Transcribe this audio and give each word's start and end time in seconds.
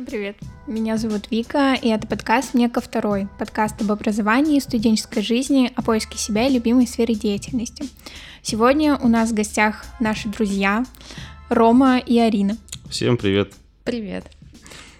Всем 0.00 0.06
привет! 0.06 0.36
Меня 0.66 0.96
зовут 0.96 1.30
Вика, 1.30 1.74
и 1.74 1.88
это 1.88 2.06
подкаст 2.06 2.54
«Мне 2.54 2.70
ко 2.70 2.80
второй». 2.80 3.28
Подкаст 3.38 3.82
об 3.82 3.92
образовании, 3.92 4.58
студенческой 4.58 5.20
жизни, 5.20 5.70
о 5.76 5.82
поиске 5.82 6.16
себя 6.16 6.48
и 6.48 6.54
любимой 6.54 6.86
сфере 6.86 7.14
деятельности. 7.14 7.84
Сегодня 8.40 8.96
у 8.96 9.08
нас 9.08 9.30
в 9.30 9.34
гостях 9.34 9.84
наши 10.00 10.30
друзья 10.30 10.86
Рома 11.50 11.98
и 11.98 12.18
Арина. 12.18 12.56
Всем 12.88 13.18
привет! 13.18 13.52
Привет! 13.84 14.24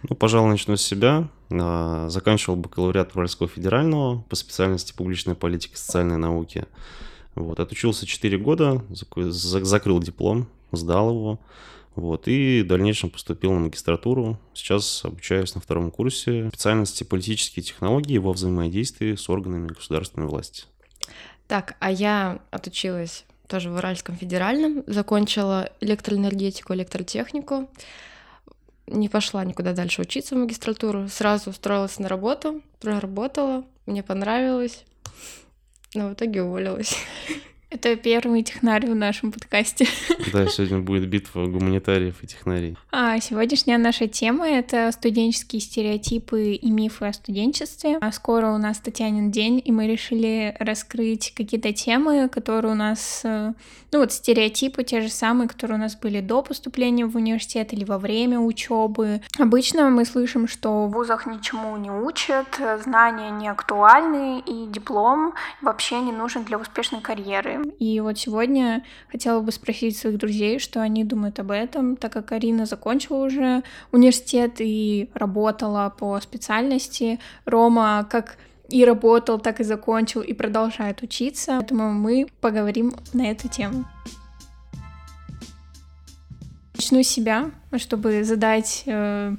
Ну, 0.06 0.14
пожалуй, 0.16 0.50
начну 0.50 0.76
с 0.76 0.82
себя. 0.82 1.30
А, 1.50 2.10
заканчивал 2.10 2.56
бакалавриат 2.56 3.16
Уральского 3.16 3.48
федерального 3.48 4.20
по 4.28 4.36
специальности 4.36 4.92
публичная 4.94 5.34
политика 5.34 5.76
и 5.76 5.78
социальные 5.78 6.18
науки. 6.18 6.66
Вот, 7.36 7.58
отучился 7.58 8.04
4 8.04 8.36
года, 8.36 8.84
закрыл 8.90 10.00
диплом, 10.00 10.46
сдал 10.72 11.10
его. 11.10 11.40
Вот, 12.00 12.28
и 12.28 12.62
в 12.62 12.66
дальнейшем 12.66 13.10
поступил 13.10 13.52
на 13.52 13.60
магистратуру. 13.60 14.40
Сейчас 14.54 15.04
обучаюсь 15.04 15.54
на 15.54 15.60
втором 15.60 15.90
курсе 15.90 16.48
специальности 16.48 17.04
политические 17.04 17.62
технологии 17.62 18.16
во 18.16 18.32
взаимодействии 18.32 19.16
с 19.16 19.28
органами 19.28 19.68
государственной 19.68 20.26
власти. 20.26 20.64
Так, 21.46 21.76
а 21.78 21.90
я 21.90 22.40
отучилась 22.50 23.26
тоже 23.48 23.68
в 23.68 23.74
Уральском 23.74 24.16
федеральном, 24.16 24.82
закончила 24.86 25.68
электроэнергетику, 25.80 26.72
электротехнику, 26.72 27.68
не 28.86 29.10
пошла 29.10 29.44
никуда 29.44 29.74
дальше 29.74 30.00
учиться 30.00 30.34
в 30.34 30.38
магистратуру, 30.38 31.06
сразу 31.08 31.50
устроилась 31.50 31.98
на 31.98 32.08
работу, 32.08 32.62
проработала, 32.80 33.66
мне 33.84 34.02
понравилось, 34.02 34.84
но 35.94 36.08
в 36.08 36.14
итоге 36.14 36.42
уволилась. 36.44 36.96
Это 37.70 37.94
первый 37.94 38.42
технарь 38.42 38.84
в 38.84 38.96
нашем 38.96 39.30
подкасте. 39.30 39.86
Да, 40.32 40.46
сегодня 40.46 40.80
будет 40.80 41.08
битва 41.08 41.46
гуманитариев 41.46 42.22
и 42.22 42.26
технарей. 42.26 42.76
А 42.90 43.20
сегодняшняя 43.20 43.78
наша 43.78 44.08
тема— 44.08 44.48
это 44.48 44.90
студенческие 44.92 45.60
стереотипы 45.60 46.54
и 46.54 46.70
мифы 46.70 47.06
о 47.06 47.12
студенчестве. 47.12 47.98
А 48.00 48.10
скоро 48.10 48.50
у 48.50 48.58
нас 48.58 48.78
Татьянин 48.80 49.30
день, 49.30 49.62
и 49.64 49.70
мы 49.70 49.86
решили 49.86 50.56
раскрыть 50.58 51.32
какие-то 51.36 51.72
темы, 51.72 52.28
которые 52.28 52.72
у 52.72 52.76
нас... 52.76 53.20
Э, 53.22 53.52
ну 53.92 54.00
вот 54.00 54.12
стереотипы 54.12 54.82
те 54.82 55.00
же 55.00 55.08
самые, 55.08 55.48
которые 55.48 55.78
у 55.78 55.80
нас 55.80 55.96
были 55.96 56.20
до 56.20 56.42
поступления 56.42 57.06
в 57.06 57.14
университет 57.14 57.72
или 57.72 57.84
во 57.84 57.98
время 57.98 58.40
учебы. 58.40 59.20
Обычно 59.38 59.90
мы 59.90 60.04
слышим, 60.04 60.48
что 60.48 60.86
в 60.86 60.90
вузах 60.90 61.26
ничему 61.26 61.76
не 61.76 61.90
учат, 61.90 62.60
знания 62.82 63.30
не 63.30 63.48
актуальны, 63.48 64.40
и 64.40 64.66
диплом 64.66 65.34
вообще 65.62 66.00
не 66.00 66.12
нужен 66.12 66.44
для 66.44 66.58
успешной 66.58 67.00
карьеры. 67.00 67.59
И 67.78 68.00
вот 68.00 68.18
сегодня 68.18 68.84
хотела 69.10 69.40
бы 69.40 69.52
спросить 69.52 69.96
своих 69.96 70.18
друзей, 70.18 70.58
что 70.58 70.80
они 70.80 71.04
думают 71.04 71.38
об 71.38 71.50
этом, 71.50 71.96
так 71.96 72.12
как 72.12 72.32
Арина 72.32 72.66
закончила 72.66 73.24
уже 73.24 73.62
университет 73.92 74.56
и 74.58 75.10
работала 75.14 75.94
по 75.96 76.20
специальности. 76.20 77.18
Рома 77.44 78.06
как 78.10 78.36
и 78.68 78.84
работал, 78.84 79.38
так 79.38 79.60
и 79.60 79.64
закончил, 79.64 80.20
и 80.20 80.32
продолжает 80.32 81.02
учиться. 81.02 81.56
Поэтому 81.58 81.92
мы 81.92 82.26
поговорим 82.40 82.94
на 83.12 83.30
эту 83.30 83.48
тему. 83.48 83.84
Начну 86.74 87.02
с 87.02 87.08
себя, 87.08 87.50
чтобы 87.76 88.24
задать 88.24 88.84
э, 88.86 89.34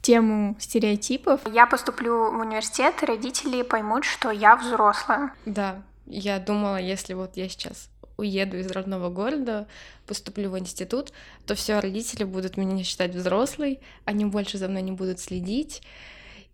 тему 0.00 0.54
стереотипов. 0.60 1.40
Я 1.52 1.66
поступлю 1.66 2.30
в 2.30 2.38
университет, 2.38 2.94
и 3.02 3.06
родители 3.06 3.62
поймут, 3.62 4.04
что 4.04 4.30
я 4.30 4.54
взрослая. 4.54 5.32
Да, 5.44 5.82
я 6.06 6.38
думала, 6.38 6.80
если 6.80 7.14
вот 7.14 7.36
я 7.36 7.48
сейчас 7.48 7.90
уеду 8.16 8.58
из 8.58 8.70
родного 8.70 9.10
города, 9.10 9.66
поступлю 10.06 10.50
в 10.50 10.58
институт, 10.58 11.12
то 11.46 11.54
все 11.54 11.80
родители 11.80 12.24
будут 12.24 12.56
меня 12.56 12.84
считать 12.84 13.14
взрослой, 13.14 13.80
они 14.04 14.24
больше 14.24 14.58
за 14.58 14.68
мной 14.68 14.82
не 14.82 14.92
будут 14.92 15.18
следить. 15.18 15.82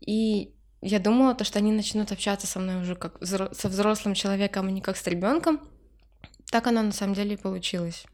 И 0.01 0.55
я 0.81 0.99
думала, 0.99 1.35
то, 1.35 1.45
что 1.45 1.59
они 1.59 1.73
начнут 1.73 2.13
общаться 2.13 2.47
со 2.47 2.59
мной 2.59 2.81
уже 2.81 2.95
как 2.95 3.19
со 3.23 3.69
взрослым 3.69 4.15
человеком, 4.15 4.69
а 4.69 4.71
не 4.71 4.81
как 4.81 4.97
с 4.97 5.07
ребенком. 5.07 5.61
Так 6.51 6.67
оно 6.67 6.83
на 6.83 6.93
самом 6.93 7.15
деле 7.15 7.35
и 7.35 7.37
получилось 7.37 8.07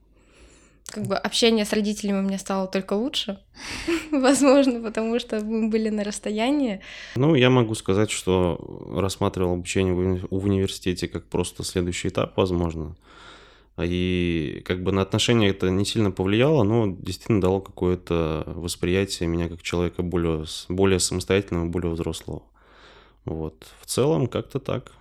как 0.88 1.06
бы 1.06 1.16
общение 1.16 1.64
с 1.64 1.72
родителями 1.72 2.20
у 2.20 2.22
меня 2.22 2.38
стало 2.38 2.68
только 2.68 2.94
лучше, 2.94 3.38
возможно, 4.12 4.80
потому 4.80 5.18
что 5.18 5.40
мы 5.40 5.68
были 5.68 5.88
на 5.88 6.04
расстоянии. 6.04 6.80
Ну, 7.16 7.34
я 7.34 7.50
могу 7.50 7.74
сказать, 7.74 8.10
что 8.10 8.58
рассматривал 8.94 9.54
обучение 9.54 9.94
в 10.30 10.44
университете 10.44 11.08
как 11.08 11.24
просто 11.26 11.64
следующий 11.64 12.08
этап, 12.08 12.36
возможно. 12.36 12.96
И 13.82 14.62
как 14.64 14.82
бы 14.82 14.90
на 14.90 15.02
отношения 15.02 15.50
это 15.50 15.68
не 15.68 15.84
сильно 15.84 16.10
повлияло, 16.10 16.62
но 16.62 16.86
действительно 16.86 17.42
дало 17.42 17.60
какое-то 17.60 18.44
восприятие 18.46 19.28
меня 19.28 19.48
как 19.48 19.62
человека 19.62 20.02
более, 20.02 20.46
более 20.68 20.98
самостоятельного, 20.98 21.66
более 21.66 21.92
взрослого. 21.92 22.42
Вот. 23.26 23.66
В 23.80 23.86
целом 23.86 24.28
как-то 24.28 24.60
так. 24.60 24.92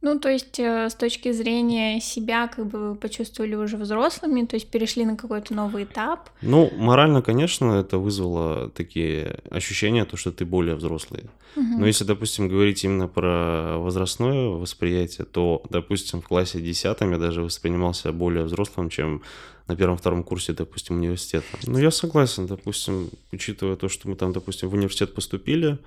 Ну, 0.00 0.20
то 0.20 0.28
есть 0.28 0.60
э, 0.60 0.88
с 0.88 0.94
точки 0.94 1.32
зрения 1.32 2.00
себя, 2.00 2.46
как 2.46 2.66
бы 2.66 2.90
вы 2.90 2.94
почувствовали 2.94 3.56
уже 3.56 3.76
взрослыми, 3.76 4.46
то 4.46 4.54
есть 4.54 4.70
перешли 4.70 5.04
на 5.04 5.16
какой-то 5.16 5.54
новый 5.54 5.84
этап? 5.84 6.30
Ну, 6.40 6.70
морально, 6.76 7.20
конечно, 7.20 7.72
это 7.72 7.98
вызвало 7.98 8.70
такие 8.70 9.40
ощущения, 9.50 10.04
то, 10.04 10.16
что 10.16 10.30
ты 10.30 10.44
более 10.44 10.76
взрослый. 10.76 11.24
Угу. 11.56 11.80
Но 11.80 11.86
если, 11.86 12.04
допустим, 12.04 12.48
говорить 12.48 12.84
именно 12.84 13.08
про 13.08 13.78
возрастное 13.78 14.50
восприятие, 14.50 15.24
то, 15.24 15.62
допустим, 15.68 16.20
в 16.20 16.28
классе 16.28 16.60
10 16.60 16.84
я 17.00 17.18
даже 17.18 17.42
воспринимался 17.42 18.12
более 18.12 18.44
взрослым, 18.44 18.90
чем 18.90 19.22
на 19.66 19.76
первом-втором 19.76 20.22
курсе, 20.22 20.52
допустим, 20.52 20.96
университета. 20.96 21.46
Ну, 21.66 21.78
я 21.78 21.90
согласен, 21.90 22.46
допустим, 22.46 23.10
учитывая 23.32 23.76
то, 23.76 23.88
что 23.88 24.08
мы 24.08 24.14
там, 24.14 24.32
допустим, 24.32 24.68
в 24.68 24.74
университет 24.74 25.14
поступили, 25.14 25.78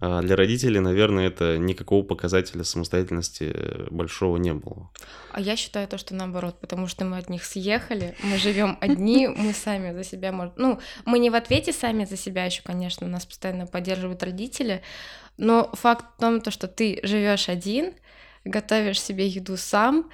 а 0.00 0.22
для 0.22 0.34
родителей, 0.34 0.80
наверное, 0.80 1.26
это 1.26 1.58
никакого 1.58 2.02
показателя 2.02 2.64
самостоятельности 2.64 3.54
большого 3.90 4.38
не 4.38 4.54
было. 4.54 4.90
А 5.32 5.40
я 5.40 5.56
считаю 5.56 5.86
то, 5.88 5.98
что 5.98 6.14
наоборот, 6.14 6.58
потому 6.58 6.86
что 6.86 7.04
мы 7.04 7.18
от 7.18 7.28
них 7.28 7.44
съехали, 7.44 8.16
мы 8.22 8.38
живем 8.38 8.78
одни, 8.80 9.28
мы 9.28 9.52
сами 9.52 9.92
за 9.92 10.02
себя 10.02 10.32
можем. 10.32 10.54
Ну, 10.56 10.80
мы 11.04 11.18
не 11.18 11.28
в 11.28 11.34
ответе 11.34 11.72
сами 11.72 12.06
за 12.06 12.16
себя 12.16 12.46
еще, 12.46 12.62
конечно, 12.62 13.06
нас 13.06 13.26
постоянно 13.26 13.66
поддерживают 13.66 14.22
родители, 14.22 14.82
но 15.36 15.70
факт 15.74 16.06
в 16.16 16.20
том, 16.20 16.40
то, 16.40 16.50
что 16.50 16.66
ты 16.66 17.00
живешь 17.02 17.50
один, 17.50 17.92
готовишь 18.44 19.00
себе 19.00 19.26
еду 19.26 19.58
сам, 19.58 20.10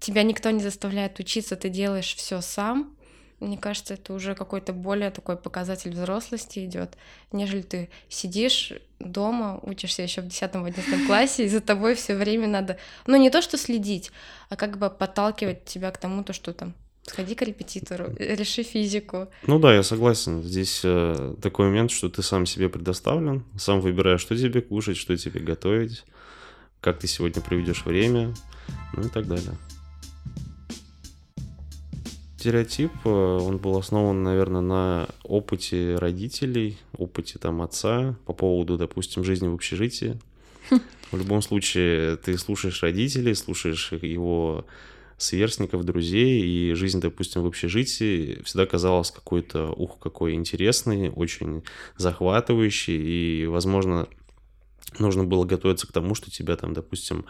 тебя 0.00 0.22
никто 0.22 0.50
не 0.50 0.60
заставляет 0.60 1.18
учиться, 1.18 1.56
ты 1.56 1.70
делаешь 1.70 2.14
все 2.14 2.42
сам, 2.42 2.94
мне 3.40 3.56
кажется, 3.56 3.94
это 3.94 4.12
уже 4.12 4.34
какой-то 4.34 4.72
более 4.72 5.10
такой 5.10 5.36
показатель 5.36 5.90
взрослости 5.90 6.64
идет, 6.64 6.96
нежели 7.32 7.62
ты 7.62 7.90
сидишь 8.08 8.72
дома, 8.98 9.60
учишься 9.62 10.02
еще 10.02 10.22
в 10.22 10.26
10-11 10.26 11.06
классе, 11.06 11.44
и 11.44 11.48
за 11.48 11.60
тобой 11.60 11.94
все 11.94 12.16
время 12.16 12.48
надо, 12.48 12.78
ну 13.06 13.16
не 13.16 13.30
то 13.30 13.42
что 13.42 13.56
следить, 13.56 14.10
а 14.48 14.56
как 14.56 14.78
бы 14.78 14.90
подталкивать 14.90 15.64
тебя 15.64 15.90
к 15.90 15.98
тому, 15.98 16.24
то, 16.24 16.32
что 16.32 16.52
там 16.52 16.74
Сходи 17.08 17.34
к 17.34 17.40
репетитору, 17.40 18.14
реши 18.18 18.62
физику. 18.62 19.28
Ну 19.46 19.58
да, 19.58 19.74
я 19.74 19.82
согласен. 19.82 20.42
Здесь 20.42 20.82
э, 20.84 21.36
такой 21.40 21.68
момент, 21.68 21.90
что 21.90 22.10
ты 22.10 22.22
сам 22.22 22.44
себе 22.44 22.68
предоставлен, 22.68 23.44
сам 23.56 23.80
выбираешь, 23.80 24.20
что 24.20 24.36
тебе 24.36 24.60
кушать, 24.60 24.98
что 24.98 25.16
тебе 25.16 25.40
готовить, 25.40 26.04
как 26.82 26.98
ты 26.98 27.06
сегодня 27.06 27.40
проведешь 27.40 27.86
время, 27.86 28.34
ну 28.92 29.04
и 29.04 29.08
так 29.08 29.26
далее. 29.26 29.56
Стереотип, 32.38 32.92
э, 33.04 33.08
он 33.08 33.58
был 33.58 33.76
основан, 33.78 34.22
наверное, 34.22 34.60
на 34.60 35.08
опыте 35.24 35.96
родителей, 35.96 36.78
опыте 36.96 37.36
там 37.36 37.62
отца 37.62 38.16
по 38.26 38.32
поводу, 38.32 38.78
допустим, 38.78 39.24
жизни 39.24 39.48
в 39.48 39.54
общежитии. 39.54 40.20
В 41.10 41.18
любом 41.18 41.42
случае, 41.42 42.16
ты 42.16 42.38
слушаешь 42.38 42.80
родителей, 42.84 43.34
слушаешь 43.34 43.90
его 43.90 44.64
сверстников, 45.16 45.82
друзей, 45.82 46.40
и 46.40 46.74
жизнь, 46.74 47.00
допустим, 47.00 47.42
в 47.42 47.46
общежитии 47.46 48.40
всегда 48.44 48.66
казалась 48.66 49.10
какой-то, 49.10 49.72
ух, 49.72 49.98
какой 49.98 50.34
интересный, 50.34 51.10
очень 51.10 51.64
захватывающий, 51.96 53.42
и, 53.42 53.46
возможно, 53.46 54.06
нужно 55.00 55.24
было 55.24 55.44
готовиться 55.44 55.88
к 55.88 55.92
тому, 55.92 56.14
что 56.14 56.30
тебя 56.30 56.54
там, 56.54 56.72
допустим, 56.72 57.24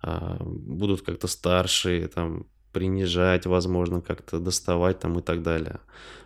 а, 0.00 0.36
будут 0.40 1.02
как-то 1.02 1.26
старшие, 1.26 2.06
там, 2.06 2.46
принижать, 2.74 3.46
возможно, 3.46 4.02
как-то 4.02 4.38
доставать 4.38 4.98
там 4.98 5.18
и 5.18 5.22
так 5.22 5.42
далее. 5.42 5.78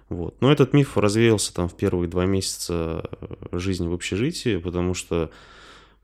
Вот. 0.09 0.35
Но 0.41 0.51
этот 0.51 0.73
миф 0.73 0.97
развеялся 0.97 1.55
там 1.55 1.69
в 1.69 1.77
первые 1.77 2.09
два 2.09 2.25
месяца 2.25 3.05
э, 3.21 3.59
жизни 3.59 3.87
в 3.87 3.93
общежитии, 3.93 4.57
потому 4.57 4.95
что 4.95 5.31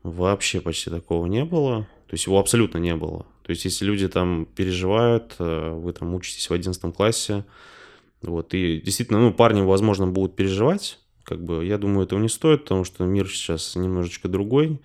вообще 0.03 0.61
почти 0.61 0.91
такого 0.91 1.25
не 1.25 1.43
было. 1.43 1.81
То 2.07 2.13
есть 2.13 2.27
его 2.27 2.39
абсолютно 2.39 2.77
не 2.77 2.95
было. 2.95 3.25
То 3.41 3.49
есть 3.49 3.65
если 3.65 3.83
люди 3.83 4.07
там 4.07 4.45
переживают, 4.45 5.35
э, 5.39 5.71
вы 5.71 5.91
там 5.91 6.13
учитесь 6.13 6.49
в 6.49 6.53
11 6.53 6.95
классе, 6.95 7.43
вот, 8.21 8.53
и 8.53 8.79
действительно, 8.79 9.19
ну, 9.19 9.33
парни, 9.33 9.61
возможно, 9.61 10.07
будут 10.07 10.35
переживать, 10.35 10.99
как 11.23 11.43
бы, 11.43 11.65
я 11.65 11.77
думаю, 11.77 12.05
этого 12.05 12.19
не 12.19 12.29
стоит, 12.29 12.63
потому 12.63 12.83
что 12.83 13.03
мир 13.03 13.27
сейчас 13.27 13.75
немножечко 13.75 14.27
другой, 14.27 14.79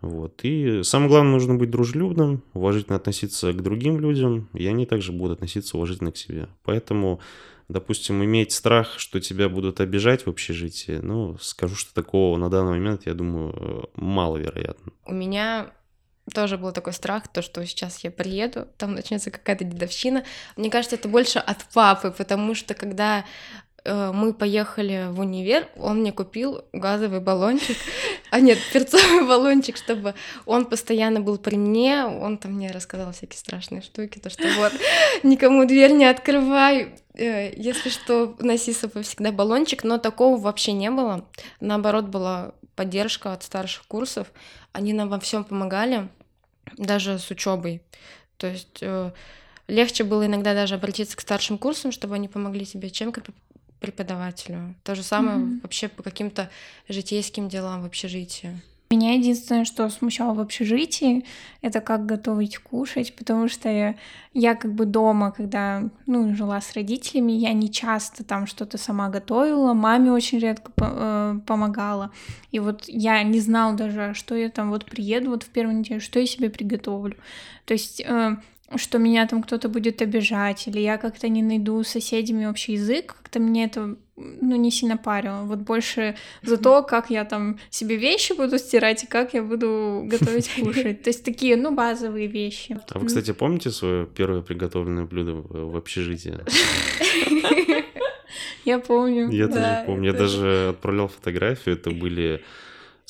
Вот. 0.00 0.40
И 0.44 0.82
самое 0.82 1.10
главное, 1.10 1.32
нужно 1.32 1.54
быть 1.54 1.70
дружелюбным, 1.70 2.42
уважительно 2.54 2.96
относиться 2.96 3.52
к 3.52 3.62
другим 3.62 4.00
людям, 4.00 4.48
и 4.54 4.66
они 4.66 4.86
также 4.86 5.12
будут 5.12 5.38
относиться 5.38 5.76
уважительно 5.76 6.10
к 6.12 6.16
себе. 6.16 6.48
Поэтому, 6.64 7.20
допустим, 7.68 8.24
иметь 8.24 8.52
страх, 8.52 8.98
что 8.98 9.20
тебя 9.20 9.48
будут 9.48 9.80
обижать 9.80 10.24
в 10.24 10.30
общежитии, 10.30 11.00
ну, 11.02 11.36
скажу, 11.40 11.76
что 11.76 11.94
такого 11.94 12.36
на 12.38 12.48
данный 12.48 12.72
момент, 12.72 13.06
я 13.06 13.14
думаю, 13.14 13.90
маловероятно. 13.94 14.92
У 15.04 15.12
меня 15.12 15.72
тоже 16.32 16.58
был 16.58 16.72
такой 16.72 16.92
страх, 16.92 17.28
то, 17.28 17.42
что 17.42 17.64
сейчас 17.66 18.02
я 18.04 18.10
приеду, 18.10 18.68
там 18.78 18.94
начнется 18.94 19.30
какая-то 19.30 19.64
дедовщина. 19.64 20.24
Мне 20.56 20.70
кажется, 20.70 20.96
это 20.96 21.08
больше 21.08 21.38
от 21.40 21.64
папы, 21.74 22.14
потому 22.16 22.54
что 22.54 22.74
когда 22.74 23.24
мы 23.84 24.34
поехали 24.34 25.06
в 25.10 25.20
универ, 25.20 25.68
он 25.76 26.00
мне 26.00 26.12
купил 26.12 26.64
газовый 26.72 27.20
баллончик, 27.20 27.76
а 28.30 28.40
нет, 28.40 28.58
перцовый 28.72 29.26
баллончик, 29.26 29.76
чтобы 29.76 30.14
он 30.46 30.66
постоянно 30.66 31.20
был 31.20 31.38
при 31.38 31.56
мне, 31.56 32.04
он 32.04 32.38
там 32.38 32.52
мне 32.52 32.70
рассказал 32.70 33.12
всякие 33.12 33.38
страшные 33.38 33.82
штуки, 33.82 34.18
то 34.18 34.30
что 34.30 34.44
вот, 34.58 34.72
никому 35.22 35.64
дверь 35.64 35.92
не 35.92 36.04
открывай, 36.04 36.94
э, 37.14 37.52
если 37.56 37.88
что, 37.88 38.36
носи 38.38 38.72
с 38.72 38.78
собой 38.78 39.02
всегда 39.02 39.32
баллончик, 39.32 39.84
но 39.84 39.98
такого 39.98 40.38
вообще 40.38 40.72
не 40.72 40.90
было, 40.90 41.26
наоборот, 41.60 42.06
была 42.06 42.52
поддержка 42.76 43.32
от 43.32 43.42
старших 43.42 43.86
курсов, 43.86 44.28
они 44.72 44.92
нам 44.92 45.08
во 45.08 45.18
всем 45.18 45.44
помогали, 45.44 46.08
даже 46.76 47.18
с 47.18 47.30
учебой, 47.30 47.82
то 48.36 48.46
есть 48.46 48.78
э, 48.82 49.10
легче 49.66 50.04
было 50.04 50.26
иногда 50.26 50.54
даже 50.54 50.74
обратиться 50.74 51.16
к 51.16 51.20
старшим 51.20 51.58
курсам, 51.58 51.92
чтобы 51.92 52.14
они 52.14 52.28
помогли 52.28 52.64
тебе, 52.66 52.90
чем 52.90 53.12
преподавателю. 53.80 54.74
То 54.84 54.94
же 54.94 55.02
самое 55.02 55.38
mm-hmm. 55.38 55.60
вообще 55.62 55.88
по 55.88 56.02
каким-то 56.02 56.50
житейским 56.88 57.48
делам 57.48 57.82
в 57.82 57.86
общежитии. 57.86 58.60
Меня 58.92 59.14
единственное, 59.14 59.64
что 59.64 59.88
смущало 59.88 60.34
в 60.34 60.40
общежитии, 60.40 61.24
это 61.62 61.80
как 61.80 62.06
готовить 62.06 62.58
кушать, 62.58 63.14
потому 63.14 63.46
что 63.46 63.68
я, 63.68 63.94
я 64.34 64.56
как 64.56 64.74
бы 64.74 64.84
дома, 64.84 65.30
когда 65.30 65.84
ну, 66.06 66.34
жила 66.34 66.60
с 66.60 66.72
родителями, 66.72 67.30
я 67.30 67.52
не 67.52 67.70
часто 67.70 68.24
там 68.24 68.48
что-то 68.48 68.78
сама 68.78 69.08
готовила, 69.08 69.74
маме 69.74 70.10
очень 70.10 70.40
редко 70.40 70.72
э, 70.76 71.38
помогала. 71.46 72.10
И 72.50 72.58
вот 72.58 72.86
я 72.88 73.22
не 73.22 73.38
знала 73.38 73.76
даже, 73.76 74.12
что 74.14 74.34
я 74.34 74.50
там 74.50 74.70
вот 74.70 74.86
приеду 74.86 75.30
вот 75.30 75.44
в 75.44 75.50
первую 75.50 75.78
неделю, 75.78 76.00
что 76.00 76.18
я 76.18 76.26
себе 76.26 76.50
приготовлю. 76.50 77.14
То 77.66 77.74
есть 77.74 78.00
э, 78.00 78.38
что 78.76 78.98
меня 78.98 79.26
там 79.26 79.42
кто-то 79.42 79.68
будет 79.68 80.02
обижать, 80.02 80.68
или 80.68 80.80
я 80.80 80.96
как-то 80.96 81.28
не 81.28 81.42
найду 81.42 81.82
с 81.82 81.88
соседями 81.88 82.46
общий 82.46 82.72
язык, 82.72 83.16
как-то 83.20 83.40
мне 83.40 83.64
это 83.64 83.96
ну, 84.16 84.56
не 84.56 84.70
сильно 84.70 84.96
парило. 84.96 85.42
Вот 85.44 85.60
больше 85.60 86.16
за 86.42 86.56
то, 86.56 86.82
как 86.82 87.10
я 87.10 87.24
там 87.24 87.58
себе 87.70 87.96
вещи 87.96 88.32
буду 88.34 88.58
стирать 88.58 89.04
и 89.04 89.06
как 89.06 89.34
я 89.34 89.42
буду 89.42 90.02
готовить 90.06 90.50
кушать. 90.54 91.02
То 91.02 91.10
есть 91.10 91.24
такие, 91.24 91.56
ну, 91.56 91.74
базовые 91.74 92.26
вещи. 92.26 92.78
А 92.90 92.98
вы, 92.98 93.06
кстати, 93.06 93.32
помните 93.32 93.70
свое 93.70 94.06
первое 94.06 94.42
приготовленное 94.42 95.04
блюдо 95.04 95.34
в 95.34 95.76
общежитии? 95.76 96.38
Я 98.64 98.78
помню. 98.78 99.30
Я 99.30 99.48
тоже 99.48 99.82
помню. 99.86 100.12
Я 100.12 100.12
даже 100.12 100.68
отправлял 100.70 101.08
фотографию. 101.08 101.76
Это 101.76 101.90
были 101.90 102.42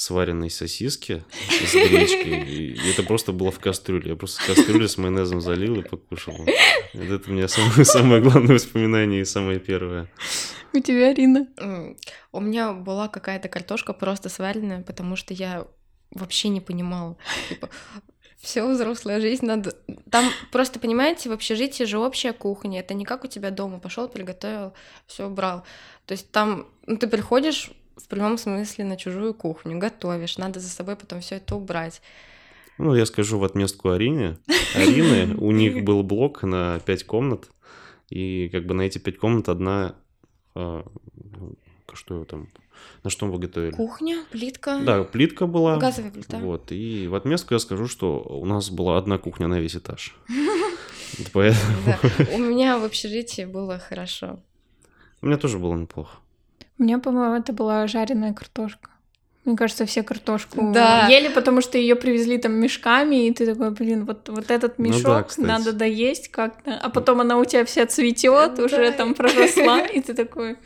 сваренной 0.01 0.49
сосиски 0.49 1.23
с 1.51 1.75
гречкой. 1.75 2.49
И 2.49 2.91
это 2.91 3.03
просто 3.03 3.33
было 3.33 3.51
в 3.51 3.59
кастрюле. 3.59 4.13
Я 4.13 4.17
просто 4.17 4.43
кастрюлю 4.47 4.89
с 4.89 4.97
майонезом 4.97 5.43
залил 5.43 5.79
и 5.79 5.83
покушал. 5.83 6.39
Вот 6.95 7.05
это 7.05 7.31
у 7.31 7.35
меня 7.35 7.49
самое, 7.49 7.85
самое 7.85 8.23
главное 8.23 8.55
воспоминание 8.55 9.21
и 9.21 9.27
самое 9.27 9.61
первое. 9.61 10.09
У 10.73 10.79
тебя, 10.79 11.11
Арина? 11.11 11.49
У 12.33 12.41
меня 12.41 12.73
была 12.73 13.09
какая-то 13.09 13.51
картошка 13.51 13.93
просто 13.93 14.31
сваренная, 14.31 14.81
потому 14.81 15.17
что 15.17 15.35
я 15.35 15.67
вообще 16.13 16.49
не 16.49 16.63
понимала. 16.63 17.19
Типа, 17.51 17.69
все 18.39 18.67
взрослая 18.67 19.21
жизнь 19.21 19.45
надо. 19.45 19.77
Там 20.11 20.25
просто 20.51 20.79
понимаете, 20.79 21.29
в 21.29 21.33
общежитии 21.33 21.85
же 21.85 21.99
общая 21.99 22.33
кухня. 22.33 22.81
Это 22.81 22.95
не 22.95 23.05
как 23.05 23.25
у 23.25 23.29
тебя 23.29 23.51
дома 23.51 23.79
пошел, 23.79 24.09
приготовил, 24.09 24.73
все 25.07 25.27
убрал. 25.27 25.65
То 26.07 26.13
есть 26.13 26.31
там 26.31 26.69
ну, 26.87 26.97
ты 26.97 27.07
приходишь 27.07 27.71
в 28.05 28.09
прямом 28.09 28.39
смысле 28.39 28.85
на 28.85 28.97
чужую 28.97 29.35
кухню, 29.35 29.79
готовишь, 29.79 30.39
надо 30.39 30.61
за 30.61 30.69
собой 30.69 30.97
потом 30.97 31.21
все 31.21 31.37
это 31.37 31.57
убрать. 31.57 32.03
Ну, 32.79 32.95
я 32.95 33.05
скажу 33.05 33.39
в 33.39 33.45
отместку 33.45 33.91
Арине. 33.91 34.39
Арины, 34.75 35.37
у 35.37 35.51
них 35.51 35.85
был 35.85 36.03
блок 36.03 36.43
на 36.43 36.81
пять 36.81 37.05
комнат, 37.05 37.51
и 38.09 38.49
как 38.51 38.67
бы 38.67 38.75
на 38.75 38.83
эти 38.83 38.99
пять 38.99 39.19
комнат 39.19 39.49
одна... 39.49 39.95
А, 40.55 40.85
что 41.93 42.25
там? 42.25 42.49
На 43.03 43.11
что 43.11 43.27
вы 43.27 43.39
готовили? 43.39 43.73
Кухня, 43.73 44.25
плитка. 44.31 44.81
Да, 44.83 45.05
плитка 45.05 45.47
была. 45.47 45.77
Газовая 45.77 46.11
плита. 46.11 46.39
Вот, 46.39 46.73
и 46.73 47.07
в 47.09 47.15
отместку 47.15 47.55
я 47.55 47.61
скажу, 47.61 47.87
что 47.87 48.21
у 48.21 48.47
нас 48.47 48.71
была 48.71 48.97
одна 48.97 49.19
кухня 49.19 49.47
на 49.49 49.61
весь 49.61 49.77
этаж. 49.77 50.17
У 51.35 52.39
меня 52.39 52.79
в 52.79 52.85
общежитии 52.85 53.45
было 53.45 53.79
хорошо. 53.79 54.39
У 55.21 55.27
меня 55.27 55.37
тоже 55.37 55.59
было 55.59 55.77
неплохо. 55.77 56.19
У 56.81 56.83
меня, 56.83 56.99
по-моему, 56.99 57.35
это 57.35 57.53
была 57.53 57.87
жареная 57.87 58.33
картошка. 58.33 58.89
Мне 59.45 59.55
кажется, 59.55 59.85
все 59.85 60.03
картошку 60.03 60.73
да. 60.73 61.09
ели, 61.09 61.29
потому 61.29 61.61
что 61.61 61.77
ее 61.77 61.95
привезли 61.95 62.39
там 62.39 62.53
мешками, 62.55 63.27
и 63.27 63.33
ты 63.35 63.45
такой, 63.45 63.71
блин, 63.71 64.07
вот, 64.07 64.31
вот 64.31 64.51
этот 64.51 64.79
мешок 64.79 65.31
ну 65.37 65.47
да, 65.47 65.59
надо 65.59 65.73
доесть 65.75 66.29
как-то. 66.29 66.75
А 66.75 66.89
потом 66.89 67.21
она 67.21 67.37
у 67.37 67.45
тебя 67.45 67.67
вся 67.67 67.85
цветет, 67.87 68.55
да. 68.55 68.65
уже 68.65 68.93
там 68.93 69.15
проросла, 69.15 69.81
и 69.87 70.01
ты 70.01 70.15
такой. 70.15 70.57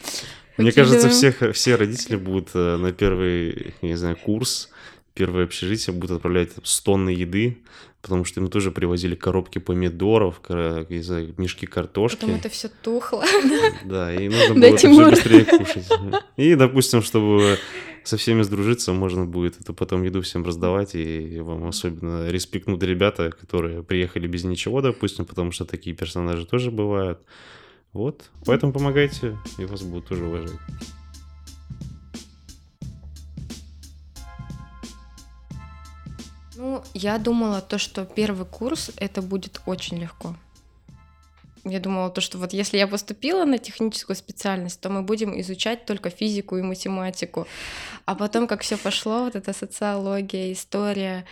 Мне 0.56 0.70
кажется, 0.70 1.08
всех, 1.08 1.42
все 1.52 1.74
родители 1.74 2.14
будут 2.14 2.50
э, 2.54 2.76
на 2.76 2.92
первый, 2.92 3.74
я 3.82 3.88
не 3.88 3.96
знаю, 3.96 4.16
курс, 4.16 4.70
первое 5.14 5.44
общежитие 5.44 5.94
будут 5.94 6.18
отправлять 6.18 6.50
с 6.62 6.80
тонны 6.80 7.10
еды, 7.10 7.58
потому 8.04 8.26
что 8.26 8.40
им 8.40 8.48
тоже 8.48 8.70
привозили 8.70 9.14
коробки 9.14 9.58
помидоров, 9.58 10.42
мешки 10.50 11.66
картошки. 11.66 12.20
Потом 12.20 12.34
это 12.36 12.50
все 12.50 12.68
тухло. 12.68 13.24
Да, 13.84 14.14
и 14.14 14.28
нужно 14.28 14.54
было 14.54 14.64
это 14.64 14.76
все 14.76 15.10
быстрее 15.10 15.44
кушать. 15.44 15.88
И, 16.36 16.54
допустим, 16.54 17.00
чтобы 17.00 17.58
со 18.02 18.18
всеми 18.18 18.42
сдружиться, 18.42 18.92
можно 18.92 19.24
будет 19.24 19.58
эту 19.58 19.72
потом 19.72 20.02
еду 20.02 20.20
всем 20.20 20.44
раздавать, 20.44 20.94
и 20.94 21.40
вам 21.40 21.66
особенно 21.66 22.28
респектнут 22.28 22.82
ребята, 22.82 23.30
которые 23.30 23.82
приехали 23.82 24.26
без 24.26 24.44
ничего, 24.44 24.82
допустим, 24.82 25.24
потому 25.24 25.50
что 25.50 25.64
такие 25.64 25.96
персонажи 25.96 26.44
тоже 26.44 26.70
бывают. 26.70 27.20
Вот, 27.94 28.30
поэтому 28.44 28.74
помогайте, 28.74 29.38
и 29.58 29.64
вас 29.64 29.82
будут 29.82 30.08
тоже 30.08 30.24
уважать. 30.24 30.60
Ну, 36.64 36.82
я 36.94 37.18
думала 37.18 37.60
то, 37.60 37.76
что 37.76 38.06
первый 38.06 38.46
курс 38.46 38.90
это 38.96 39.20
будет 39.20 39.60
очень 39.66 39.98
легко. 39.98 40.34
Я 41.64 41.78
думала 41.78 42.08
то, 42.08 42.22
что 42.22 42.38
вот 42.38 42.54
если 42.54 42.78
я 42.78 42.86
поступила 42.86 43.44
на 43.44 43.58
техническую 43.58 44.16
специальность, 44.16 44.80
то 44.80 44.88
мы 44.88 45.02
будем 45.02 45.38
изучать 45.40 45.84
только 45.84 46.08
физику 46.08 46.56
и 46.56 46.62
математику. 46.62 47.46
А 48.06 48.14
потом, 48.14 48.46
как 48.46 48.62
все 48.62 48.78
пошло, 48.78 49.24
вот 49.24 49.36
эта 49.36 49.52
социология, 49.52 50.54
история, 50.54 51.26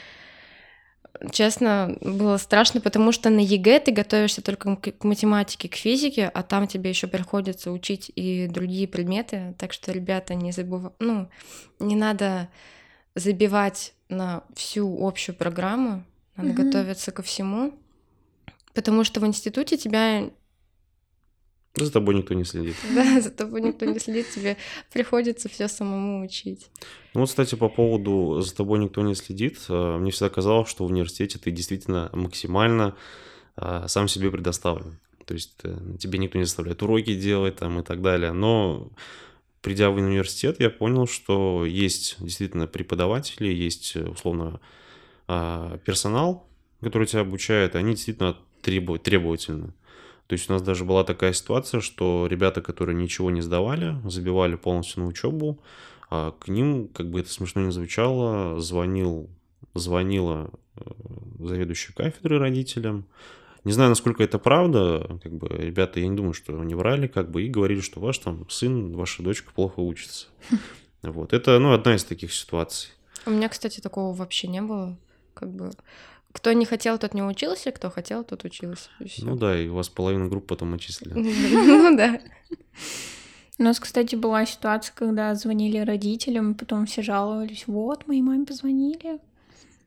честно, 1.30 1.96
было 2.02 2.36
страшно, 2.36 2.82
потому 2.82 3.10
что 3.10 3.30
на 3.30 3.40
ЕГЭ 3.40 3.80
ты 3.80 3.90
готовишься 3.90 4.42
только 4.42 4.76
к 4.76 5.02
математике, 5.02 5.66
к 5.66 5.76
физике, 5.76 6.28
а 6.28 6.42
там 6.42 6.66
тебе 6.66 6.90
еще 6.90 7.06
приходится 7.06 7.72
учить 7.72 8.12
и 8.14 8.48
другие 8.48 8.86
предметы. 8.86 9.54
Так 9.56 9.72
что, 9.72 9.92
ребята, 9.92 10.34
не 10.34 10.52
забывайте, 10.52 10.94
ну, 10.98 11.30
не 11.78 11.96
надо 11.96 12.50
забивать 13.14 13.94
на 14.08 14.44
всю 14.54 15.06
общую 15.06 15.34
программу, 15.36 16.04
надо 16.36 16.50
mm-hmm. 16.50 16.64
готовиться 16.64 17.12
ко 17.12 17.22
всему, 17.22 17.74
потому 18.74 19.04
что 19.04 19.20
в 19.20 19.26
институте 19.26 19.76
тебя 19.76 20.30
за 21.74 21.90
тобой 21.90 22.14
никто 22.14 22.34
не 22.34 22.44
следит. 22.44 22.76
Да, 22.94 23.20
за 23.20 23.30
тобой 23.30 23.62
никто 23.62 23.86
не 23.86 23.98
следит, 23.98 24.30
тебе 24.30 24.56
приходится 24.92 25.48
все 25.48 25.68
самому 25.68 26.22
учить. 26.22 26.68
Ну 27.14 27.20
вот, 27.20 27.30
кстати, 27.30 27.54
по 27.54 27.68
поводу 27.68 28.40
«за 28.42 28.54
тобой 28.54 28.78
никто 28.78 29.00
не 29.02 29.14
следит», 29.14 29.58
э, 29.68 29.96
мне 29.98 30.10
всегда 30.10 30.28
казалось, 30.28 30.68
что 30.68 30.84
в 30.84 30.90
университете 30.90 31.38
ты 31.38 31.50
действительно 31.50 32.10
максимально 32.12 32.94
э, 33.56 33.84
сам 33.88 34.08
себе 34.08 34.30
предоставлен. 34.30 34.98
То 35.24 35.34
есть 35.34 35.54
э, 35.62 35.74
тебе 35.98 36.18
никто 36.18 36.38
не 36.38 36.44
заставляет 36.44 36.82
уроки 36.82 37.14
делать 37.14 37.56
там 37.56 37.80
и 37.80 37.82
так 37.82 38.02
далее. 38.02 38.32
Но 38.32 38.90
придя 39.62 39.90
в 39.90 39.94
университет, 39.94 40.60
я 40.60 40.68
понял, 40.68 41.06
что 41.06 41.64
есть 41.64 42.16
действительно 42.18 42.66
преподаватели, 42.66 43.48
есть 43.48 43.96
условно 43.96 44.60
персонал, 45.26 46.46
который 46.82 47.06
тебя 47.06 47.22
обучает, 47.22 47.76
они 47.76 47.92
действительно 47.92 48.36
требовательны. 48.60 49.72
То 50.26 50.34
есть 50.34 50.48
у 50.48 50.52
нас 50.52 50.62
даже 50.62 50.84
была 50.84 51.04
такая 51.04 51.32
ситуация, 51.32 51.80
что 51.80 52.26
ребята, 52.28 52.60
которые 52.62 52.96
ничего 52.96 53.30
не 53.30 53.40
сдавали, 53.40 53.96
забивали 54.04 54.56
полностью 54.56 55.02
на 55.02 55.08
учебу, 55.08 55.60
а 56.10 56.32
к 56.32 56.48
ним, 56.48 56.88
как 56.88 57.10
бы 57.10 57.20
это 57.20 57.30
смешно 57.30 57.62
не 57.62 57.70
звучало, 57.70 58.60
звонил, 58.60 59.30
звонила 59.74 60.50
э, 60.76 60.82
заведующая 61.38 61.94
кафедры 61.94 62.38
родителям. 62.38 63.06
Не 63.64 63.72
знаю, 63.72 63.90
насколько 63.90 64.22
это 64.22 64.38
правда, 64.38 65.18
как 65.22 65.32
бы 65.32 65.48
ребята, 65.48 66.00
я 66.00 66.08
не 66.08 66.16
думаю, 66.16 66.32
что 66.32 66.60
они 66.60 66.74
врали, 66.74 67.06
как 67.06 67.30
бы, 67.30 67.42
и 67.42 67.48
говорили, 67.48 67.80
что 67.80 68.00
ваш 68.00 68.18
там 68.18 68.48
сын, 68.50 68.92
ваша 68.92 69.22
дочка 69.22 69.52
плохо 69.52 69.80
учится. 69.80 70.26
Вот, 71.02 71.32
это, 71.32 71.58
ну, 71.58 71.72
одна 71.72 71.96
из 71.96 72.04
таких 72.04 72.32
ситуаций. 72.32 72.90
У 73.26 73.30
меня, 73.30 73.48
кстати, 73.48 73.80
такого 73.80 74.14
вообще 74.14 74.46
не 74.46 74.62
было. 74.62 74.96
Как 75.34 75.50
бы 75.50 75.72
кто 76.32 76.52
не 76.52 76.64
хотел, 76.64 76.98
тот 76.98 77.14
не 77.14 77.22
учился, 77.22 77.72
кто 77.72 77.90
хотел, 77.90 78.24
тот 78.24 78.44
учился. 78.44 78.88
Ну 79.18 79.36
да, 79.36 79.58
и 79.58 79.68
у 79.68 79.74
вас 79.74 79.88
половину 79.88 80.28
групп 80.28 80.46
потом 80.46 80.74
отчислили. 80.74 81.12
Ну 81.14 81.96
да. 81.96 82.20
У 83.58 83.64
нас, 83.64 83.78
кстати, 83.78 84.16
была 84.16 84.46
ситуация, 84.46 84.94
когда 84.94 85.34
звонили 85.34 85.78
родителям, 85.78 86.54
потом 86.54 86.86
все 86.86 87.02
жаловались, 87.02 87.64
вот, 87.66 88.08
моей 88.08 88.22
маме 88.22 88.46
позвонили. 88.46 89.20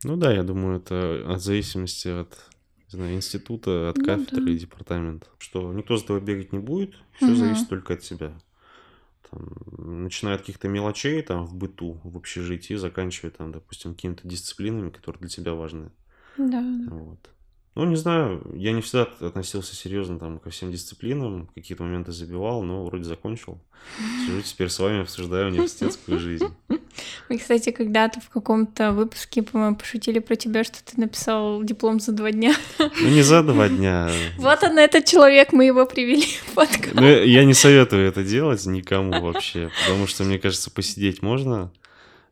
Ну 0.04 0.16
да, 0.18 0.32
я 0.32 0.44
думаю, 0.44 0.78
это 0.78 1.26
от 1.28 1.42
зависимости 1.42 2.08
от 2.08 2.38
не 2.92 2.98
знаю, 2.98 3.16
института, 3.16 3.90
от 3.90 3.98
Ну 3.98 4.06
кафедры 4.06 4.46
да. 4.46 4.52
и 4.52 4.58
департамента. 4.58 5.28
Что 5.40 5.74
никто 5.74 5.98
за 5.98 6.06
тобой 6.06 6.22
бегать 6.22 6.54
не 6.54 6.60
будет, 6.60 6.96
все 7.18 7.28
Мгм. 7.28 7.36
зависит 7.36 7.70
только 7.70 7.94
от 7.94 8.02
тебя. 8.02 8.34
Там, 9.30 9.50
начиная 10.06 10.36
от 10.36 10.42
каких-то 10.42 10.68
мелочей 10.68 11.22
там 11.22 11.46
в 11.46 11.56
быту, 11.56 12.00
в 12.04 12.16
общежитии, 12.18 12.76
заканчивая 12.76 13.32
там, 13.32 13.52
допустим, 13.52 13.94
какими-то 13.96 14.28
дисциплинами, 14.28 14.90
которые 14.90 15.20
для 15.22 15.30
тебя 15.30 15.54
важны. 15.54 15.92
Да. 16.38 16.62
Вот. 16.88 17.30
Ну, 17.76 17.84
не 17.84 17.98
знаю, 17.98 18.42
я 18.54 18.72
не 18.72 18.82
всегда 18.82 19.10
относился 19.20 19.76
серьезно 19.76 20.18
там 20.18 20.40
ко 20.40 20.50
всем 20.50 20.72
дисциплинам, 20.72 21.50
какие-то 21.54 21.84
моменты 21.84 22.14
забивал, 22.14 22.64
но 22.64 22.86
вроде 22.86 23.04
закончил. 23.04 23.60
Сижу 24.26 24.42
теперь 24.42 24.70
с 24.70 24.80
вами, 24.80 25.02
обсуждаю 25.02 25.50
университетскую 25.50 26.18
жизнь. 26.18 26.48
Мы, 27.28 27.38
кстати, 27.38 27.72
когда-то 27.72 28.22
в 28.22 28.30
каком-то 28.30 28.94
выпуске, 28.94 29.44
по-моему, 29.44 29.76
пошутили 29.76 30.20
про 30.20 30.38
тебя, 30.38 30.64
что 30.64 30.84
ты 30.86 31.02
написал 31.02 31.62
диплом 31.64 32.00
за 32.00 32.14
два 32.14 32.32
дня. 32.32 32.56
Ну, 32.80 33.10
не 33.10 33.22
за 33.22 33.44
два 33.44 33.68
дня. 33.68 34.10
Вот 34.38 34.64
он, 34.64 34.78
этот 34.78 35.04
человек, 35.04 35.52
мы 35.52 35.66
его 35.66 35.86
привели 35.86 36.28
в 36.48 36.54
подкаст. 36.54 36.94
Ну, 36.94 37.06
я 37.06 37.44
не 37.44 37.54
советую 37.54 38.08
это 38.08 38.24
делать 38.24 38.66
никому 38.66 39.22
вообще, 39.22 39.70
потому 39.84 40.08
что, 40.08 40.24
мне 40.24 40.40
кажется, 40.40 40.72
посидеть 40.72 41.22
можно. 41.22 41.72